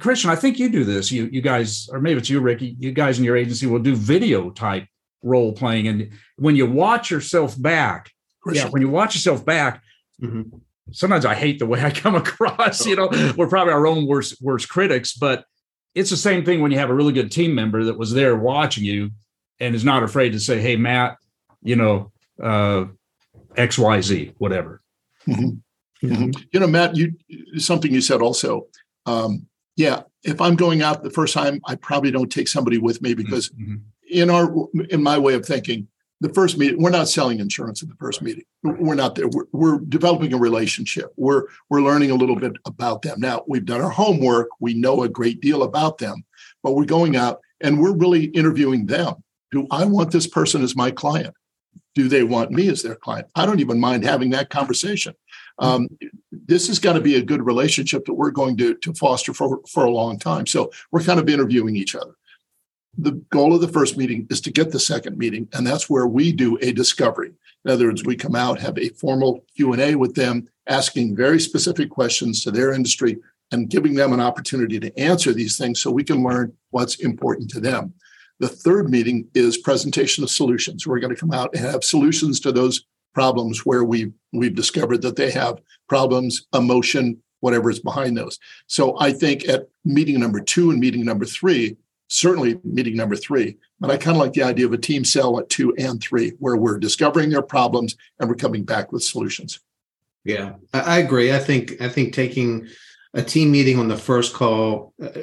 Christian, 0.00 0.30
I 0.30 0.36
think 0.36 0.58
you 0.58 0.68
do 0.68 0.84
this. 0.84 1.10
You 1.10 1.28
you 1.32 1.40
guys, 1.40 1.88
or 1.92 2.00
maybe 2.00 2.18
it's 2.18 2.30
you, 2.30 2.40
Ricky. 2.40 2.76
You 2.78 2.92
guys 2.92 3.18
in 3.18 3.24
your 3.24 3.36
agency 3.36 3.66
will 3.66 3.78
do 3.78 3.94
video 3.94 4.50
type 4.50 4.86
role 5.22 5.52
playing, 5.52 5.88
and 5.88 6.10
when 6.36 6.56
you 6.56 6.66
watch 6.66 7.10
yourself 7.10 7.60
back, 7.60 8.10
Christian. 8.40 8.66
yeah, 8.66 8.70
when 8.70 8.82
you 8.82 8.88
watch 8.88 9.14
yourself 9.14 9.44
back, 9.44 9.82
mm-hmm. 10.20 10.56
sometimes 10.92 11.24
I 11.24 11.34
hate 11.34 11.58
the 11.58 11.66
way 11.66 11.80
I 11.84 11.90
come 11.90 12.14
across. 12.14 12.86
You 12.86 12.96
know, 12.96 13.34
we're 13.36 13.48
probably 13.48 13.72
our 13.72 13.86
own 13.86 14.06
worst 14.06 14.40
worst 14.40 14.68
critics, 14.68 15.14
but 15.14 15.44
it's 15.94 16.10
the 16.10 16.16
same 16.16 16.44
thing 16.44 16.60
when 16.60 16.70
you 16.70 16.78
have 16.78 16.90
a 16.90 16.94
really 16.94 17.12
good 17.12 17.30
team 17.30 17.54
member 17.54 17.84
that 17.84 17.98
was 17.98 18.12
there 18.12 18.36
watching 18.36 18.84
you 18.84 19.10
and 19.60 19.74
is 19.74 19.84
not 19.84 20.02
afraid 20.02 20.32
to 20.32 20.40
say, 20.40 20.60
"Hey, 20.60 20.76
Matt, 20.76 21.16
you 21.62 21.76
know, 21.76 22.12
uh, 22.42 22.86
X, 23.56 23.78
Y, 23.78 24.00
Z, 24.00 24.32
whatever." 24.38 24.80
Mm-hmm. 25.28 26.06
Mm-hmm. 26.06 26.30
You 26.52 26.60
know, 26.60 26.66
Matt, 26.66 26.96
you 26.96 27.14
something 27.58 27.92
you 27.92 28.00
said 28.00 28.20
also. 28.20 28.66
Um, 29.06 29.46
yeah, 29.76 30.02
if 30.22 30.40
I'm 30.40 30.56
going 30.56 30.82
out 30.82 31.02
the 31.02 31.10
first 31.10 31.34
time, 31.34 31.60
I 31.66 31.74
probably 31.76 32.10
don't 32.10 32.30
take 32.30 32.48
somebody 32.48 32.78
with 32.78 33.02
me 33.02 33.14
because 33.14 33.50
mm-hmm. 33.50 33.76
in 34.10 34.30
our 34.30 34.52
in 34.90 35.02
my 35.02 35.18
way 35.18 35.34
of 35.34 35.44
thinking, 35.44 35.88
the 36.20 36.32
first 36.32 36.56
meeting 36.56 36.80
we're 36.80 36.90
not 36.90 37.08
selling 37.08 37.40
insurance 37.40 37.82
at 37.82 37.88
the 37.88 37.96
first 37.96 38.22
meeting. 38.22 38.44
We're 38.62 38.94
not 38.94 39.14
there. 39.14 39.28
We're, 39.28 39.46
we're 39.52 39.78
developing 39.80 40.32
a 40.32 40.38
relationship. 40.38 41.12
We're 41.16 41.44
we're 41.68 41.82
learning 41.82 42.10
a 42.10 42.14
little 42.14 42.36
bit 42.36 42.52
about 42.66 43.02
them. 43.02 43.20
Now 43.20 43.44
we've 43.48 43.64
done 43.64 43.80
our 43.80 43.90
homework. 43.90 44.48
We 44.60 44.74
know 44.74 45.02
a 45.02 45.08
great 45.08 45.40
deal 45.40 45.62
about 45.62 45.98
them, 45.98 46.24
but 46.62 46.72
we're 46.72 46.84
going 46.84 47.16
out 47.16 47.40
and 47.60 47.80
we're 47.80 47.96
really 47.96 48.26
interviewing 48.26 48.86
them. 48.86 49.24
Do 49.50 49.66
I 49.70 49.84
want 49.84 50.12
this 50.12 50.26
person 50.26 50.62
as 50.62 50.76
my 50.76 50.90
client? 50.90 51.34
Do 51.94 52.08
they 52.08 52.22
want 52.22 52.50
me 52.50 52.68
as 52.68 52.82
their 52.82 52.94
client? 52.94 53.28
I 53.34 53.44
don't 53.44 53.60
even 53.60 53.78
mind 53.78 54.04
having 54.04 54.30
that 54.30 54.48
conversation. 54.48 55.14
Um, 55.58 55.88
this 56.30 56.68
is 56.68 56.78
going 56.78 56.96
to 56.96 57.02
be 57.02 57.16
a 57.16 57.22
good 57.22 57.44
relationship 57.44 58.04
that 58.06 58.14
we're 58.14 58.30
going 58.30 58.56
to, 58.58 58.74
to 58.74 58.94
foster 58.94 59.32
for, 59.32 59.60
for 59.68 59.84
a 59.84 59.90
long 59.90 60.18
time. 60.18 60.46
So 60.46 60.70
we're 60.90 61.02
kind 61.02 61.20
of 61.20 61.28
interviewing 61.28 61.76
each 61.76 61.94
other. 61.94 62.14
The 62.98 63.12
goal 63.30 63.54
of 63.54 63.60
the 63.60 63.68
first 63.68 63.96
meeting 63.96 64.26
is 64.30 64.40
to 64.42 64.50
get 64.50 64.70
the 64.70 64.80
second 64.80 65.16
meeting, 65.16 65.48
and 65.52 65.66
that's 65.66 65.88
where 65.88 66.06
we 66.06 66.32
do 66.32 66.58
a 66.60 66.72
discovery. 66.72 67.32
In 67.64 67.70
other 67.70 67.86
words, 67.86 68.04
we 68.04 68.16
come 68.16 68.34
out, 68.34 68.60
have 68.60 68.76
a 68.76 68.90
formal 68.90 69.44
Q&A 69.56 69.94
with 69.94 70.14
them, 70.14 70.48
asking 70.66 71.16
very 71.16 71.40
specific 71.40 71.90
questions 71.90 72.42
to 72.42 72.50
their 72.50 72.72
industry 72.72 73.18
and 73.50 73.68
giving 73.68 73.94
them 73.94 74.12
an 74.12 74.20
opportunity 74.20 74.80
to 74.80 74.98
answer 74.98 75.32
these 75.32 75.56
things 75.56 75.80
so 75.80 75.90
we 75.90 76.04
can 76.04 76.22
learn 76.22 76.52
what's 76.70 76.96
important 76.96 77.50
to 77.50 77.60
them. 77.60 77.94
The 78.40 78.48
third 78.48 78.90
meeting 78.90 79.28
is 79.34 79.58
presentation 79.58 80.24
of 80.24 80.30
solutions. 80.30 80.86
We're 80.86 80.98
going 80.98 81.14
to 81.14 81.20
come 81.20 81.32
out 81.32 81.50
and 81.54 81.64
have 81.64 81.84
solutions 81.84 82.40
to 82.40 82.50
those 82.52 82.84
problems 83.12 83.64
where 83.64 83.84
we 83.84 84.12
we've 84.32 84.54
discovered 84.54 85.02
that 85.02 85.16
they 85.16 85.30
have 85.30 85.60
problems, 85.88 86.46
emotion, 86.54 87.22
whatever 87.40 87.70
is 87.70 87.80
behind 87.80 88.16
those. 88.16 88.38
So 88.66 88.98
I 88.98 89.12
think 89.12 89.48
at 89.48 89.68
meeting 89.84 90.18
number 90.20 90.40
two 90.40 90.70
and 90.70 90.80
meeting 90.80 91.04
number 91.04 91.24
three, 91.24 91.76
certainly 92.08 92.58
meeting 92.64 92.96
number 92.96 93.16
three, 93.16 93.56
but 93.80 93.90
I 93.90 93.96
kind 93.96 94.16
of 94.16 94.22
like 94.22 94.32
the 94.32 94.42
idea 94.42 94.66
of 94.66 94.72
a 94.72 94.78
team 94.78 95.04
sell 95.04 95.38
at 95.38 95.48
two 95.48 95.74
and 95.76 96.00
three, 96.00 96.30
where 96.38 96.56
we're 96.56 96.78
discovering 96.78 97.30
their 97.30 97.42
problems 97.42 97.96
and 98.20 98.28
we're 98.28 98.36
coming 98.36 98.64
back 98.64 98.92
with 98.92 99.02
solutions. 99.02 99.60
Yeah, 100.24 100.54
I 100.72 100.98
agree. 100.98 101.32
I 101.32 101.38
think 101.38 101.80
I 101.80 101.88
think 101.88 102.12
taking 102.12 102.68
a 103.12 103.22
team 103.22 103.50
meeting 103.50 103.78
on 103.78 103.88
the 103.88 103.96
first 103.96 104.34
call. 104.34 104.94
Uh, 105.02 105.22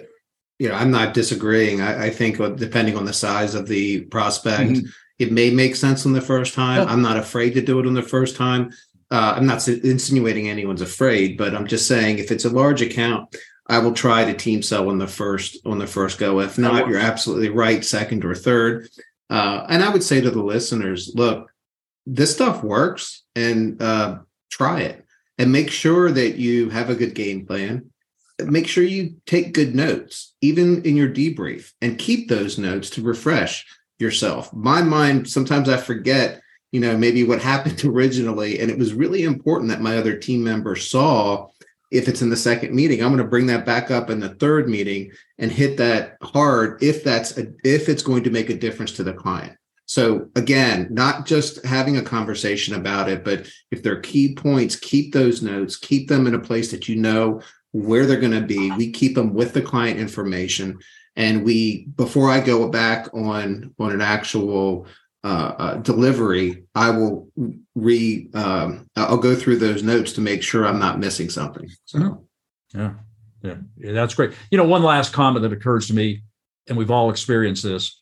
you 0.59 0.67
know, 0.67 0.75
I'm 0.75 0.91
not 0.91 1.13
disagreeing. 1.13 1.79
I, 1.79 2.07
I, 2.07 2.09
think 2.09 2.35
depending 2.57 2.97
on 2.97 3.05
the 3.05 3.13
size 3.13 3.55
of 3.55 3.65
the 3.69 4.01
prospect, 4.01 4.71
mm-hmm. 4.71 4.87
It 5.19 5.33
may 5.33 5.51
make 5.51 5.75
sense 5.75 6.05
on 6.05 6.13
the 6.13 6.21
first 6.21 6.53
time. 6.53 6.87
I'm 6.87 7.01
not 7.01 7.17
afraid 7.17 7.51
to 7.51 7.61
do 7.61 7.79
it 7.79 7.85
on 7.85 7.93
the 7.93 8.01
first 8.01 8.37
time. 8.37 8.71
Uh, 9.11 9.33
I'm 9.35 9.45
not 9.45 9.67
insinuating 9.67 10.49
anyone's 10.49 10.81
afraid, 10.81 11.37
but 11.37 11.53
I'm 11.53 11.67
just 11.67 11.87
saying 11.87 12.19
if 12.19 12.31
it's 12.31 12.45
a 12.45 12.49
large 12.49 12.81
account, 12.81 13.35
I 13.67 13.79
will 13.79 13.93
try 13.93 14.23
to 14.25 14.33
team 14.33 14.61
sell 14.61 14.89
on 14.89 14.97
the 14.97 15.07
first 15.07 15.57
on 15.65 15.77
the 15.77 15.87
first 15.87 16.19
go. 16.19 16.39
If 16.39 16.57
not, 16.57 16.87
you're 16.87 16.99
absolutely 16.99 17.49
right, 17.49 17.83
second 17.83 18.23
or 18.23 18.33
third. 18.33 18.87
Uh, 19.29 19.65
and 19.69 19.83
I 19.83 19.89
would 19.89 20.03
say 20.03 20.21
to 20.21 20.31
the 20.31 20.41
listeners, 20.41 21.11
look, 21.13 21.51
this 22.05 22.33
stuff 22.33 22.63
works, 22.63 23.23
and 23.35 23.79
uh, 23.81 24.19
try 24.49 24.81
it, 24.81 25.05
and 25.37 25.51
make 25.51 25.69
sure 25.69 26.09
that 26.09 26.37
you 26.37 26.69
have 26.69 26.89
a 26.89 26.95
good 26.95 27.13
game 27.13 27.45
plan. 27.45 27.91
Make 28.41 28.67
sure 28.67 28.83
you 28.83 29.17
take 29.25 29.53
good 29.53 29.75
notes, 29.75 30.33
even 30.41 30.83
in 30.83 30.95
your 30.95 31.09
debrief, 31.09 31.73
and 31.81 31.99
keep 31.99 32.29
those 32.29 32.57
notes 32.57 32.89
to 32.91 33.01
refresh 33.01 33.65
yourself. 33.99 34.53
My 34.53 34.81
mind, 34.81 35.29
sometimes 35.29 35.69
I 35.69 35.77
forget 35.77 36.41
you 36.71 36.79
know, 36.79 36.97
maybe 36.97 37.23
what 37.23 37.41
happened 37.41 37.83
originally. 37.85 38.59
And 38.59 38.69
it 38.69 38.77
was 38.77 38.93
really 38.93 39.23
important 39.23 39.69
that 39.69 39.81
my 39.81 39.97
other 39.97 40.15
team 40.15 40.43
member 40.43 40.75
saw 40.75 41.47
if 41.91 42.07
it's 42.07 42.21
in 42.21 42.29
the 42.29 42.37
second 42.37 42.75
meeting, 42.75 43.01
I'm 43.01 43.09
going 43.09 43.17
to 43.17 43.23
bring 43.23 43.47
that 43.47 43.65
back 43.65 43.89
up 43.89 44.11
in 44.11 44.19
the 44.19 44.35
third 44.35 44.69
meeting 44.69 45.11
and 45.39 45.51
hit 45.51 45.77
that 45.77 46.17
hard 46.21 46.83
if 46.83 47.03
that's 47.03 47.35
a, 47.37 47.47
if 47.63 47.89
it's 47.89 48.03
going 48.03 48.23
to 48.25 48.29
make 48.29 48.51
a 48.51 48.57
difference 48.57 48.91
to 48.93 49.03
the 49.03 49.13
client. 49.13 49.57
So 49.87 50.29
again, 50.35 50.87
not 50.91 51.25
just 51.25 51.65
having 51.65 51.97
a 51.97 52.03
conversation 52.03 52.75
about 52.75 53.09
it, 53.09 53.23
but 53.23 53.49
if 53.71 53.81
there 53.81 53.93
are 53.93 54.01
key 54.01 54.35
points, 54.35 54.75
keep 54.75 55.13
those 55.13 55.41
notes, 55.41 55.77
keep 55.77 56.07
them 56.07 56.27
in 56.27 56.35
a 56.35 56.39
place 56.39 56.69
that 56.69 56.87
you 56.87 56.95
know 56.95 57.41
where 57.71 58.05
they're 58.05 58.19
going 58.19 58.39
to 58.39 58.45
be. 58.45 58.69
We 58.69 58.91
keep 58.91 59.15
them 59.15 59.33
with 59.33 59.53
the 59.53 59.61
client 59.63 59.99
information 59.99 60.77
and 61.19 61.43
we 61.43 61.85
before 61.97 62.31
I 62.31 62.39
go 62.39 62.67
back 62.69 63.13
on 63.13 63.75
on 63.77 63.91
an 63.91 64.01
actual 64.01 64.87
uh, 65.23 65.53
uh, 65.57 65.75
delivery, 65.75 66.63
I 66.73 66.89
will 66.89 67.29
re 67.75 68.29
um, 68.33 68.87
I'll 68.95 69.17
go 69.17 69.35
through 69.35 69.57
those 69.57 69.83
notes 69.83 70.13
to 70.13 70.21
make 70.21 70.41
sure 70.41 70.65
I'm 70.65 70.79
not 70.79 70.97
missing 70.97 71.29
something. 71.29 71.69
So 71.85 72.25
yeah, 72.73 72.93
yeah, 73.43 73.55
yeah, 73.77 73.91
that's 73.91 74.15
great. 74.15 74.31
You 74.49 74.57
know, 74.57 74.63
one 74.63 74.81
last 74.81 75.11
comment 75.11 75.43
that 75.43 75.51
occurs 75.51 75.87
to 75.87 75.93
me, 75.93 76.23
and 76.67 76.77
we've 76.77 76.89
all 76.89 77.09
experienced 77.09 77.63
this. 77.63 78.01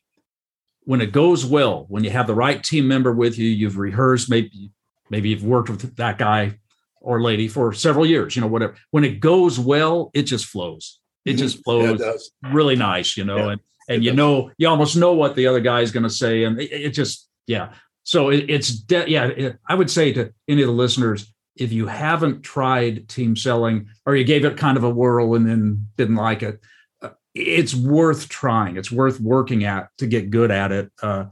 When 0.83 1.01
it 1.01 1.11
goes 1.11 1.45
well, 1.45 1.85
when 1.89 2.03
you 2.03 2.11
have 2.11 2.27
the 2.27 2.35
right 2.35 2.63
team 2.63 2.87
member 2.87 3.11
with 3.11 3.37
you, 3.37 3.49
you've 3.49 3.77
rehearsed, 3.77 4.29
maybe 4.29 4.71
maybe 5.09 5.29
you've 5.29 5.43
worked 5.43 5.71
with 5.71 5.95
that 5.95 6.19
guy 6.19 6.59
or 7.01 7.21
lady 7.21 7.47
for 7.47 7.73
several 7.73 8.05
years, 8.05 8.35
you 8.35 8.41
know, 8.41 8.47
whatever. 8.47 8.75
When 8.91 9.03
it 9.03 9.19
goes 9.19 9.59
well, 9.59 10.11
it 10.13 10.23
just 10.23 10.45
flows. 10.45 10.99
It 11.27 11.31
mm-hmm. 11.31 11.37
just 11.39 11.63
flows 11.63 11.99
yeah, 11.99 12.51
really 12.53 12.75
nice, 12.75 13.17
you 13.17 13.25
know, 13.25 13.37
yeah. 13.37 13.51
and 13.51 13.61
and 13.87 14.03
you 14.03 14.13
know 14.13 14.51
you 14.57 14.67
almost 14.67 14.95
know 14.95 15.13
what 15.13 15.35
the 15.35 15.47
other 15.47 15.59
guy 15.59 15.81
is 15.81 15.91
going 15.91 16.03
to 16.03 16.09
say 16.09 16.43
and 16.43 16.59
it, 16.59 16.71
it, 16.71 16.89
just 16.91 17.27
yeah 17.47 17.73
so 18.03 18.29
it, 18.29 18.45
it's 18.49 18.69
de- 18.69 19.09
yeah 19.09 19.27
it, 19.27 19.57
i 19.67 19.75
would 19.75 19.89
say 19.89 20.11
to 20.11 20.31
any 20.47 20.61
of 20.61 20.67
the 20.67 20.73
listeners 20.73 21.33
if 21.55 21.71
you 21.71 21.87
haven't 21.87 22.43
tried 22.43 23.07
team 23.09 23.35
selling 23.35 23.87
or 24.05 24.15
you 24.15 24.23
gave 24.23 24.45
it 24.45 24.57
kind 24.57 24.77
of 24.77 24.83
a 24.83 24.89
whirl 24.89 25.35
and 25.35 25.47
then 25.47 25.87
didn't 25.95 26.15
like 26.15 26.43
it 26.43 26.59
uh, 27.01 27.09
it's 27.33 27.73
worth 27.73 28.29
trying 28.29 28.77
it's 28.77 28.91
worth 28.91 29.19
working 29.19 29.63
at 29.63 29.89
to 29.97 30.05
get 30.05 30.29
good 30.29 30.51
at 30.51 30.71
it 30.71 30.91
uh, 31.01 31.25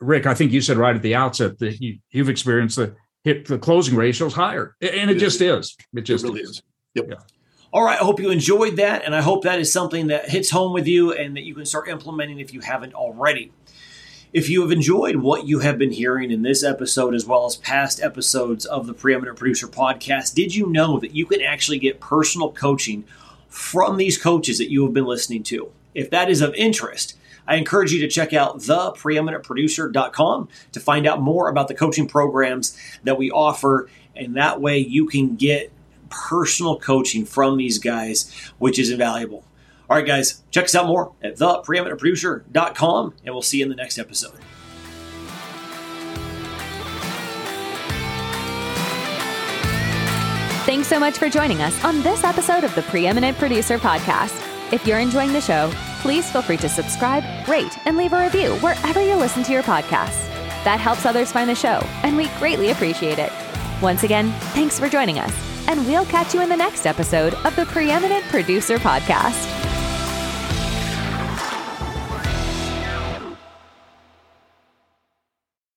rick 0.00 0.26
i 0.26 0.34
think 0.34 0.52
you 0.52 0.60
said 0.60 0.76
right 0.76 0.96
at 0.96 1.02
the 1.02 1.14
outset 1.14 1.58
that 1.58 1.80
you, 1.80 1.98
you've 2.10 2.28
experienced 2.28 2.76
the 2.76 2.94
hit 3.24 3.46
the 3.46 3.58
closing 3.58 3.96
ratios 3.96 4.32
higher 4.32 4.76
and 4.80 5.10
it, 5.10 5.18
just 5.18 5.40
is 5.40 5.76
it 5.94 6.02
just 6.02 6.24
really 6.24 6.40
is, 6.40 6.50
is. 6.50 6.62
Yep. 6.94 7.06
Yeah. 7.10 7.16
All 7.72 7.82
right, 7.82 8.00
I 8.00 8.04
hope 8.04 8.20
you 8.20 8.30
enjoyed 8.30 8.76
that, 8.76 9.04
and 9.04 9.14
I 9.14 9.20
hope 9.20 9.42
that 9.42 9.58
is 9.58 9.72
something 9.72 10.06
that 10.06 10.30
hits 10.30 10.50
home 10.50 10.72
with 10.72 10.86
you 10.86 11.12
and 11.12 11.36
that 11.36 11.42
you 11.42 11.52
can 11.54 11.66
start 11.66 11.88
implementing 11.88 12.38
if 12.38 12.54
you 12.54 12.60
haven't 12.60 12.94
already. 12.94 13.50
If 14.32 14.48
you 14.48 14.62
have 14.62 14.70
enjoyed 14.70 15.16
what 15.16 15.48
you 15.48 15.58
have 15.58 15.76
been 15.76 15.90
hearing 15.90 16.30
in 16.30 16.42
this 16.42 16.62
episode 16.62 17.12
as 17.12 17.26
well 17.26 17.44
as 17.44 17.56
past 17.56 18.00
episodes 18.00 18.66
of 18.66 18.86
the 18.86 18.94
Preeminent 18.94 19.36
Producer 19.36 19.66
podcast, 19.66 20.34
did 20.34 20.54
you 20.54 20.68
know 20.68 21.00
that 21.00 21.16
you 21.16 21.26
can 21.26 21.42
actually 21.42 21.80
get 21.80 21.98
personal 21.98 22.52
coaching 22.52 23.04
from 23.48 23.96
these 23.96 24.16
coaches 24.16 24.58
that 24.58 24.70
you 24.70 24.84
have 24.84 24.94
been 24.94 25.04
listening 25.04 25.42
to? 25.44 25.72
If 25.92 26.10
that 26.10 26.30
is 26.30 26.42
of 26.42 26.54
interest, 26.54 27.16
I 27.48 27.56
encourage 27.56 27.92
you 27.92 28.00
to 28.00 28.08
check 28.08 28.32
out 28.32 28.58
thepreeminentproducer.com 28.58 30.48
to 30.70 30.80
find 30.80 31.06
out 31.06 31.20
more 31.20 31.48
about 31.48 31.66
the 31.66 31.74
coaching 31.74 32.06
programs 32.06 32.78
that 33.02 33.18
we 33.18 33.30
offer, 33.30 33.88
and 34.14 34.36
that 34.36 34.60
way 34.60 34.78
you 34.78 35.06
can 35.06 35.34
get 35.34 35.72
personal 36.08 36.78
coaching 36.78 37.24
from 37.24 37.56
these 37.56 37.78
guys, 37.78 38.30
which 38.58 38.78
is 38.78 38.90
invaluable. 38.90 39.44
All 39.88 39.96
right, 39.96 40.06
guys, 40.06 40.42
check 40.50 40.64
us 40.64 40.74
out 40.74 40.86
more 40.86 41.12
at 41.22 41.36
thepreeminentproducer.com, 41.36 43.14
and 43.24 43.34
we'll 43.34 43.42
see 43.42 43.58
you 43.58 43.64
in 43.64 43.68
the 43.68 43.76
next 43.76 43.98
episode. 43.98 44.34
Thanks 50.66 50.88
so 50.88 50.98
much 50.98 51.16
for 51.16 51.28
joining 51.28 51.62
us 51.62 51.84
on 51.84 52.02
this 52.02 52.24
episode 52.24 52.64
of 52.64 52.74
the 52.74 52.82
Preeminent 52.82 53.38
Producer 53.38 53.78
Podcast. 53.78 54.42
If 54.72 54.84
you're 54.84 54.98
enjoying 54.98 55.32
the 55.32 55.40
show, 55.40 55.70
please 56.00 56.28
feel 56.28 56.42
free 56.42 56.56
to 56.56 56.68
subscribe, 56.68 57.22
rate, 57.48 57.78
and 57.86 57.96
leave 57.96 58.12
a 58.12 58.20
review 58.20 58.56
wherever 58.56 59.00
you 59.00 59.14
listen 59.14 59.44
to 59.44 59.52
your 59.52 59.62
podcasts. 59.62 60.26
That 60.64 60.80
helps 60.80 61.06
others 61.06 61.30
find 61.30 61.48
the 61.48 61.54
show, 61.54 61.80
and 62.02 62.16
we 62.16 62.26
greatly 62.40 62.70
appreciate 62.70 63.20
it. 63.20 63.30
Once 63.80 64.02
again, 64.02 64.32
thanks 64.54 64.80
for 64.80 64.88
joining 64.88 65.20
us 65.20 65.45
and 65.68 65.86
we'll 65.86 66.06
catch 66.06 66.34
you 66.34 66.40
in 66.40 66.48
the 66.48 66.56
next 66.56 66.86
episode 66.86 67.34
of 67.44 67.54
the 67.56 67.66
Preeminent 67.66 68.24
Producer 68.26 68.78
Podcast. 68.78 69.65